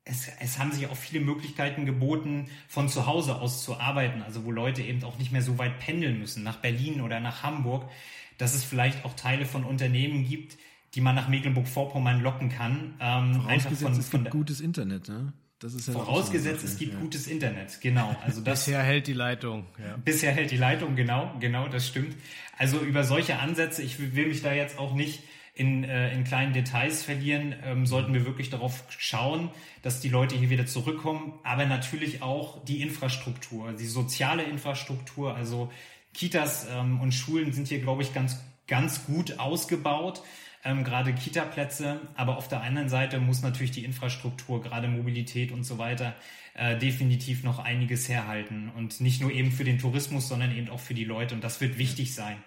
es, 0.06 0.30
es 0.40 0.60
haben 0.60 0.72
sich 0.72 0.88
auch 0.88 0.96
viele 0.96 1.24
Möglichkeiten 1.24 1.86
geboten, 1.86 2.50
von 2.68 2.90
zu 2.90 3.06
Hause 3.06 3.40
aus 3.40 3.64
zu 3.64 3.80
arbeiten, 3.80 4.22
also 4.22 4.46
wo 4.46 4.52
Leute 4.52 4.82
eben 4.82 5.04
auch 5.04 5.18
nicht 5.18 5.32
mehr 5.32 5.42
so 5.42 5.58
weit 5.58 5.80
pendeln 5.80 6.20
müssen, 6.20 6.44
nach 6.44 6.58
Berlin 6.58 7.02
oder 7.02 7.20
nach 7.20 7.44
Hamburg, 7.44 7.90
dass 8.38 8.54
es 8.54 8.64
vielleicht 8.64 9.06
auch 9.06 9.14
Teile 9.14 9.46
von 9.46 9.64
Unternehmen 9.64 10.28
gibt, 10.28 10.58
die 10.96 11.02
man 11.02 11.16
nach 11.16 11.28
Mecklenburg-Vorpommern 11.28 12.22
locken 12.22 12.50
kann. 12.50 12.96
Ähm, 13.00 13.42
Vorausgesetzt, 13.42 13.82
von, 13.82 13.94
es 13.94 14.12
gibt 14.12 14.30
gutes 14.30 14.62
Internet, 14.62 15.10
ne? 15.10 15.34
Das 15.60 15.74
ist 15.74 15.88
ja 15.88 15.94
vorausgesetzt, 15.94 16.60
so 16.60 16.68
es 16.68 16.78
gibt 16.78 16.94
ja. 16.94 17.00
gutes 17.00 17.26
Internet, 17.26 17.80
genau. 17.80 18.14
Also 18.26 18.42
das, 18.42 18.66
bisher 18.66 18.84
hält 18.84 19.08
die 19.08 19.14
Leitung. 19.14 19.66
Ja. 19.80 19.96
Bisher 19.96 20.34
hält 20.34 20.52
die 20.52 20.58
Leitung, 20.58 20.96
genau, 20.98 21.34
genau, 21.40 21.70
das 21.70 21.88
stimmt. 21.88 22.18
Also 22.58 22.80
über 22.80 23.06
solche 23.06 23.40
Ansätze, 23.40 23.82
ich 23.82 23.98
will 24.14 24.28
mich 24.28 24.42
da 24.42 24.52
jetzt 24.52 24.78
auch 24.78 24.94
nicht 24.94 25.24
in, 25.54 25.86
äh, 25.86 26.14
in 26.14 26.26
kleinen 26.26 26.52
Details 26.52 27.04
verlieren, 27.04 27.56
ähm, 27.64 27.86
sollten 27.86 28.14
wir 28.14 28.26
wirklich 28.26 28.50
darauf 28.50 28.84
schauen, 28.90 29.52
dass 29.84 30.02
die 30.02 30.10
Leute 30.10 30.36
hier 30.36 30.50
wieder 30.50 30.66
zurückkommen, 30.66 31.40
aber 31.44 31.66
natürlich 31.66 32.22
auch 32.22 32.64
die 32.66 32.82
Infrastruktur, 32.82 33.72
die 33.72 33.86
soziale 33.86 34.44
Infrastruktur, 34.44 35.34
also 35.36 35.72
Kitas 36.14 36.68
ähm, 36.70 37.00
und 37.00 37.14
Schulen 37.14 37.54
sind 37.54 37.70
hier, 37.70 37.80
glaube 37.80 38.02
ich, 38.02 38.14
ganz, 38.14 38.44
ganz 38.68 39.06
gut 39.06 39.40
ausgebaut. 39.40 40.24
Ähm, 40.66 40.84
gerade 40.84 41.14
Kita-Plätze, 41.14 42.00
aber 42.16 42.38
auf 42.38 42.48
der 42.48 42.62
anderen 42.62 42.88
Seite 42.88 43.20
muss 43.20 43.42
natürlich 43.42 43.72
die 43.72 43.84
Infrastruktur, 43.84 44.62
gerade 44.62 44.88
Mobilität 44.88 45.52
und 45.52 45.64
so 45.64 45.78
weiter, 45.78 46.16
äh, 46.54 46.78
definitiv 46.78 47.44
noch 47.44 47.60
einiges 47.60 48.08
herhalten 48.08 48.72
und 48.76 49.02
nicht 49.02 49.22
nur 49.22 49.32
eben 49.32 49.52
für 49.52 49.66
den 49.66 49.80
Tourismus, 49.80 50.28
sondern 50.30 50.56
eben 50.56 50.70
auch 50.70 50.80
für 50.80 50.94
die 50.94 51.04
Leute 51.04 51.36
und 51.36 51.44
das 51.44 51.60
wird 51.60 51.78
wichtig 51.78 52.16
sein, 52.16 52.38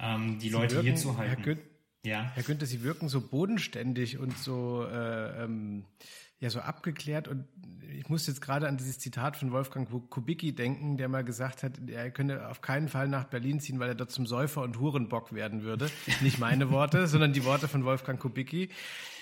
ähm, 0.00 0.38
die 0.40 0.48
Sie 0.48 0.52
Leute 0.52 0.74
wirken, 0.76 0.86
hier 0.86 0.96
zu 0.96 1.16
halten. 1.16 1.58
Ja. 2.04 2.32
Herr 2.34 2.42
Günther, 2.42 2.66
Sie 2.66 2.82
wirken 2.82 3.08
so 3.08 3.20
bodenständig 3.20 4.18
und 4.18 4.36
so, 4.36 4.84
äh, 4.84 5.44
ähm, 5.44 5.84
ja, 6.40 6.50
so 6.50 6.60
abgeklärt. 6.60 7.28
Und 7.28 7.46
ich 7.98 8.08
muss 8.08 8.26
jetzt 8.26 8.40
gerade 8.40 8.68
an 8.68 8.76
dieses 8.76 8.98
Zitat 8.98 9.36
von 9.36 9.52
Wolfgang 9.52 9.88
Kubicki 10.10 10.54
denken, 10.54 10.96
der 10.96 11.08
mal 11.08 11.24
gesagt 11.24 11.62
hat, 11.62 11.72
er 11.88 12.10
könne 12.10 12.48
auf 12.48 12.60
keinen 12.60 12.88
Fall 12.88 13.08
nach 13.08 13.24
Berlin 13.24 13.60
ziehen, 13.60 13.78
weil 13.78 13.88
er 13.88 13.94
dort 13.94 14.10
zum 14.10 14.26
Säufer 14.26 14.62
und 14.62 14.78
Hurenbock 14.78 15.32
werden 15.32 15.62
würde. 15.62 15.90
Nicht 16.20 16.38
meine 16.38 16.70
Worte, 16.70 17.06
sondern 17.08 17.32
die 17.32 17.44
Worte 17.44 17.68
von 17.68 17.84
Wolfgang 17.84 18.20
Kubicki. 18.20 18.70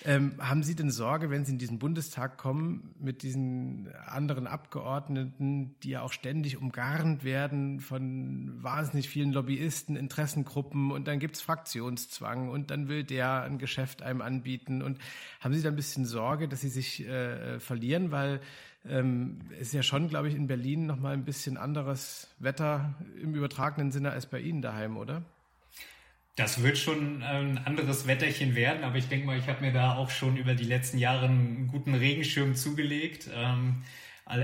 Ähm, 0.06 0.32
haben 0.38 0.62
Sie 0.62 0.74
denn 0.74 0.90
Sorge, 0.90 1.28
wenn 1.28 1.44
Sie 1.44 1.52
in 1.52 1.58
diesen 1.58 1.78
Bundestag 1.78 2.38
kommen, 2.38 2.94
mit 2.98 3.22
diesen 3.22 3.88
anderen 4.06 4.46
Abgeordneten, 4.46 5.74
die 5.82 5.90
ja 5.90 6.02
auch 6.02 6.12
ständig 6.12 6.56
umgarnt 6.56 7.22
werden 7.22 7.80
von 7.80 8.62
wahnsinnig 8.62 9.10
vielen 9.10 9.32
Lobbyisten, 9.32 9.96
Interessengruppen 9.96 10.90
und 10.90 11.06
dann 11.06 11.18
gibt's 11.18 11.42
Fraktionszwang 11.42 12.48
und 12.48 12.70
dann 12.70 12.88
will 12.88 13.04
der 13.04 13.42
ein 13.42 13.58
Geschäft 13.58 14.02
einem 14.02 14.22
anbieten 14.22 14.80
und 14.80 14.98
haben 15.40 15.52
Sie 15.52 15.62
da 15.62 15.68
ein 15.68 15.76
bisschen 15.76 16.06
Sorge, 16.06 16.48
dass 16.48 16.62
Sie 16.62 16.70
sich 16.70 17.06
äh, 17.06 17.60
verlieren, 17.60 18.10
weil 18.10 18.40
ähm, 18.88 19.40
ist 19.58 19.74
ja 19.74 19.82
schon, 19.82 20.08
glaube 20.08 20.28
ich, 20.28 20.34
in 20.34 20.46
Berlin 20.46 20.86
nochmal 20.86 21.12
ein 21.12 21.24
bisschen 21.26 21.58
anderes 21.58 22.28
Wetter 22.38 22.94
im 23.20 23.34
übertragenen 23.34 23.92
Sinne 23.92 24.12
als 24.12 24.24
bei 24.24 24.40
Ihnen 24.40 24.62
daheim, 24.62 24.96
oder? 24.96 25.22
Das 26.37 26.62
wird 26.62 26.79
schon 26.79 27.23
ein 27.23 27.59
anderes 27.59 28.07
Wetterchen 28.07 28.55
werden, 28.55 28.85
aber 28.85 28.97
ich 28.97 29.09
denke 29.09 29.27
mal, 29.27 29.38
ich 29.38 29.49
habe 29.49 29.61
mir 29.61 29.73
da 29.73 29.97
auch 29.97 30.11
schon 30.11 30.37
über 30.37 30.55
die 30.55 30.64
letzten 30.64 30.99
Jahre 30.99 31.27
einen 31.27 31.66
guten 31.66 31.95
Regenschirm 31.95 32.55
zugelegt. 32.55 33.29
Ähm, 33.35 33.83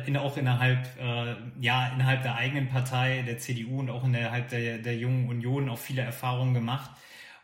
in, 0.07 0.17
auch 0.17 0.37
innerhalb, 0.37 0.85
äh, 0.99 1.37
ja, 1.61 1.89
innerhalb 1.95 2.23
der 2.23 2.35
eigenen 2.35 2.69
Partei, 2.69 3.23
der 3.27 3.39
CDU 3.39 3.79
und 3.81 3.91
auch 3.91 4.05
innerhalb 4.05 4.49
der, 4.49 4.79
der 4.79 4.97
Jungen 4.97 5.29
Union 5.29 5.69
auch 5.69 5.79
viele 5.79 6.03
Erfahrungen 6.03 6.55
gemacht. 6.55 6.91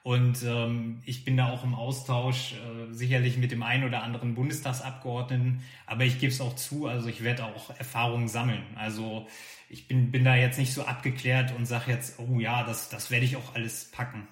Und 0.03 0.43
ähm, 0.43 1.01
ich 1.05 1.25
bin 1.25 1.37
da 1.37 1.51
auch 1.51 1.63
im 1.63 1.75
Austausch, 1.75 2.55
äh, 2.55 2.93
sicherlich 2.93 3.37
mit 3.37 3.53
dem 3.53 3.63
einen 3.63 3.85
oder 3.85 4.03
anderen 4.03 4.35
Bundestagsabgeordneten, 4.35 5.61
aber 5.87 6.05
ich 6.05 6.19
gebe 6.19 6.33
es 6.33 6.41
auch 6.41 6.57
zu, 6.57 6.87
also 6.87 7.09
ich 7.09 7.23
werde 7.23 7.45
auch 7.45 7.71
Erfahrungen 7.79 8.27
sammeln. 8.27 8.65
Also 8.75 9.29
ich 9.69 9.87
bin, 9.87 10.11
bin 10.11 10.25
da 10.25 10.35
jetzt 10.35 10.59
nicht 10.59 10.75
so 10.75 10.83
abgeklärt 10.83 11.55
und 11.57 11.67
sage 11.67 11.93
jetzt, 11.93 12.19
oh 12.19 12.41
ja, 12.41 12.65
das, 12.65 12.89
das 12.89 13.13
werde 13.13 13.27
ich 13.27 13.37
auch 13.37 13.55
alles 13.55 13.91
packen. 13.93 14.27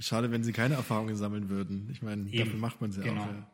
Schade, 0.00 0.30
wenn 0.30 0.42
sie 0.42 0.52
keine 0.52 0.74
Erfahrungen 0.74 1.16
sammeln 1.16 1.50
würden. 1.50 1.88
Ich 1.92 2.02
meine, 2.02 2.22
Eben. 2.22 2.38
dafür 2.38 2.58
macht 2.58 2.80
man 2.80 2.90
sie 2.90 3.02
genau. 3.02 3.22
auch. 3.22 3.26
Ja. 3.26 3.46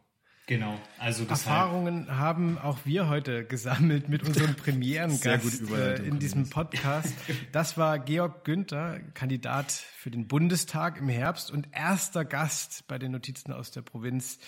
Genau, 0.46 0.78
also 0.98 1.24
Erfahrungen 1.24 2.18
haben 2.18 2.58
auch 2.58 2.80
wir 2.84 3.08
heute 3.08 3.46
gesammelt 3.46 4.10
mit 4.10 4.24
unserem 4.24 4.54
Premierengast 4.56 5.70
äh, 5.70 5.96
in 6.04 6.18
diesem 6.18 6.50
Podcast. 6.50 7.14
Das 7.52 7.78
war 7.78 7.98
Georg 7.98 8.44
Günther, 8.44 9.00
Kandidat 9.14 9.72
für 9.72 10.10
den 10.10 10.28
Bundestag 10.28 10.98
im 10.98 11.08
Herbst 11.08 11.50
und 11.50 11.68
erster 11.72 12.26
Gast 12.26 12.86
bei 12.88 12.98
den 12.98 13.12
Notizen 13.12 13.52
aus 13.52 13.70
der 13.70 13.80
Provinz, 13.80 14.38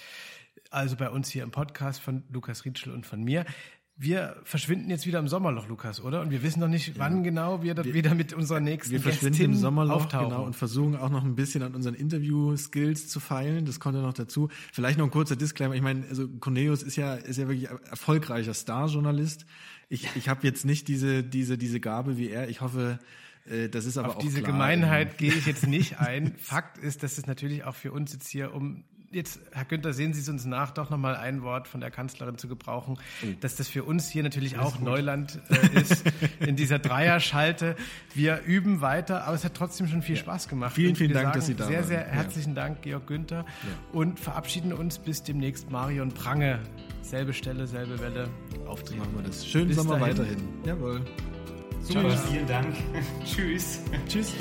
also 0.70 0.96
bei 0.96 1.08
uns 1.08 1.30
hier 1.30 1.42
im 1.42 1.50
Podcast 1.50 2.00
von 2.00 2.24
Lukas 2.30 2.66
Rietschel 2.66 2.92
und 2.92 3.06
von 3.06 3.22
mir. 3.22 3.46
Wir 3.98 4.36
verschwinden 4.44 4.90
jetzt 4.90 5.06
wieder 5.06 5.18
im 5.18 5.26
Sommerloch, 5.26 5.68
Lukas, 5.68 6.02
oder? 6.02 6.20
Und 6.20 6.30
wir 6.30 6.42
wissen 6.42 6.60
noch 6.60 6.68
nicht, 6.68 6.98
wann 6.98 7.22
genau 7.22 7.62
wir, 7.62 7.74
wir 7.78 7.94
wieder 7.94 8.14
mit 8.14 8.34
unserer 8.34 8.60
nächsten 8.60 8.92
Wir 8.92 9.00
verschwinden 9.00 9.42
im 9.42 9.54
Sommerloch, 9.54 9.94
auftauchen. 10.04 10.28
genau, 10.28 10.44
und 10.44 10.54
versuchen 10.54 10.96
auch 10.96 11.08
noch 11.08 11.24
ein 11.24 11.34
bisschen 11.34 11.62
an 11.62 11.74
unseren 11.74 11.94
Interview-Skills 11.94 13.08
zu 13.08 13.20
feilen. 13.20 13.64
Das 13.64 13.80
kommt 13.80 13.94
ja 13.94 14.02
noch 14.02 14.12
dazu. 14.12 14.50
Vielleicht 14.70 14.98
noch 14.98 15.06
ein 15.06 15.10
kurzer 15.10 15.34
Disclaimer. 15.34 15.74
Ich 15.74 15.80
meine, 15.80 16.06
also 16.08 16.28
Cornelius 16.28 16.82
ist 16.82 16.96
ja, 16.96 17.14
ist 17.14 17.38
ja 17.38 17.48
wirklich 17.48 17.70
erfolgreicher 17.70 18.52
Star-Journalist. 18.52 19.46
Ich, 19.88 20.08
ich 20.14 20.28
habe 20.28 20.46
jetzt 20.46 20.66
nicht 20.66 20.88
diese, 20.88 21.24
diese, 21.24 21.56
diese 21.56 21.80
Gabe 21.80 22.18
wie 22.18 22.28
er. 22.28 22.50
Ich 22.50 22.60
hoffe, 22.60 22.98
äh, 23.46 23.70
das 23.70 23.86
ist 23.86 23.96
aber 23.96 24.08
Auf 24.08 24.16
auch 24.16 24.20
diese 24.20 24.40
klar. 24.42 24.52
Gemeinheit 24.52 25.16
gehe 25.16 25.32
ich 25.32 25.46
jetzt 25.46 25.66
nicht 25.66 26.00
ein. 26.00 26.34
Fakt 26.38 26.76
ist, 26.76 27.02
dass 27.02 27.16
es 27.16 27.26
natürlich 27.26 27.64
auch 27.64 27.74
für 27.74 27.92
uns 27.92 28.12
jetzt 28.12 28.28
hier 28.28 28.52
um 28.52 28.84
jetzt, 29.10 29.40
Herr 29.52 29.64
Günther, 29.64 29.92
sehen 29.92 30.12
Sie 30.14 30.20
es 30.20 30.28
uns 30.28 30.44
nach, 30.44 30.70
doch 30.70 30.90
nochmal 30.90 31.16
ein 31.16 31.42
Wort 31.42 31.68
von 31.68 31.80
der 31.80 31.90
Kanzlerin 31.90 32.38
zu 32.38 32.48
gebrauchen, 32.48 32.98
oh. 33.22 33.26
dass 33.40 33.56
das 33.56 33.68
für 33.68 33.84
uns 33.84 34.08
hier 34.08 34.22
natürlich 34.22 34.58
auch 34.58 34.76
gut. 34.76 34.84
Neuland 34.84 35.40
äh, 35.48 35.80
ist, 35.80 36.04
in 36.40 36.56
dieser 36.56 36.78
Dreierschalte. 36.78 37.76
Wir 38.14 38.42
üben 38.44 38.80
weiter, 38.80 39.24
aber 39.24 39.34
es 39.34 39.44
hat 39.44 39.54
trotzdem 39.54 39.88
schon 39.88 40.02
viel 40.02 40.16
ja. 40.16 40.22
Spaß 40.22 40.48
gemacht. 40.48 40.74
Vielen, 40.74 40.96
vielen 40.96 41.12
Dank, 41.12 41.32
dass 41.34 41.46
Sie 41.46 41.54
da 41.54 41.66
sehr, 41.66 41.78
waren. 41.78 41.86
Sehr, 41.86 41.98
sehr 42.04 42.08
herzlichen 42.08 42.54
ja. 42.54 42.62
Dank, 42.62 42.82
Georg 42.82 43.06
Günther. 43.06 43.44
Ja. 43.44 43.98
Und 43.98 44.20
verabschieden 44.20 44.72
uns 44.72 44.98
bis 44.98 45.22
demnächst 45.22 45.70
Marion 45.70 46.12
Prange. 46.12 46.60
Selbe 47.02 47.32
Stelle, 47.32 47.66
selbe 47.66 47.98
Welle. 48.00 48.28
Auftreten. 48.66 49.00
Machen 49.00 49.16
wir 49.16 49.22
das. 49.22 49.46
Schönen 49.46 49.68
bis 49.68 49.76
Sommer 49.76 49.98
dahin. 49.98 50.18
weiterhin. 50.18 50.48
Jawohl. 50.64 51.00
Super, 51.80 52.10
vielen 52.10 52.46
Dank. 52.46 52.74
Tschüss. 53.24 53.80
Tschüss. 54.08 54.32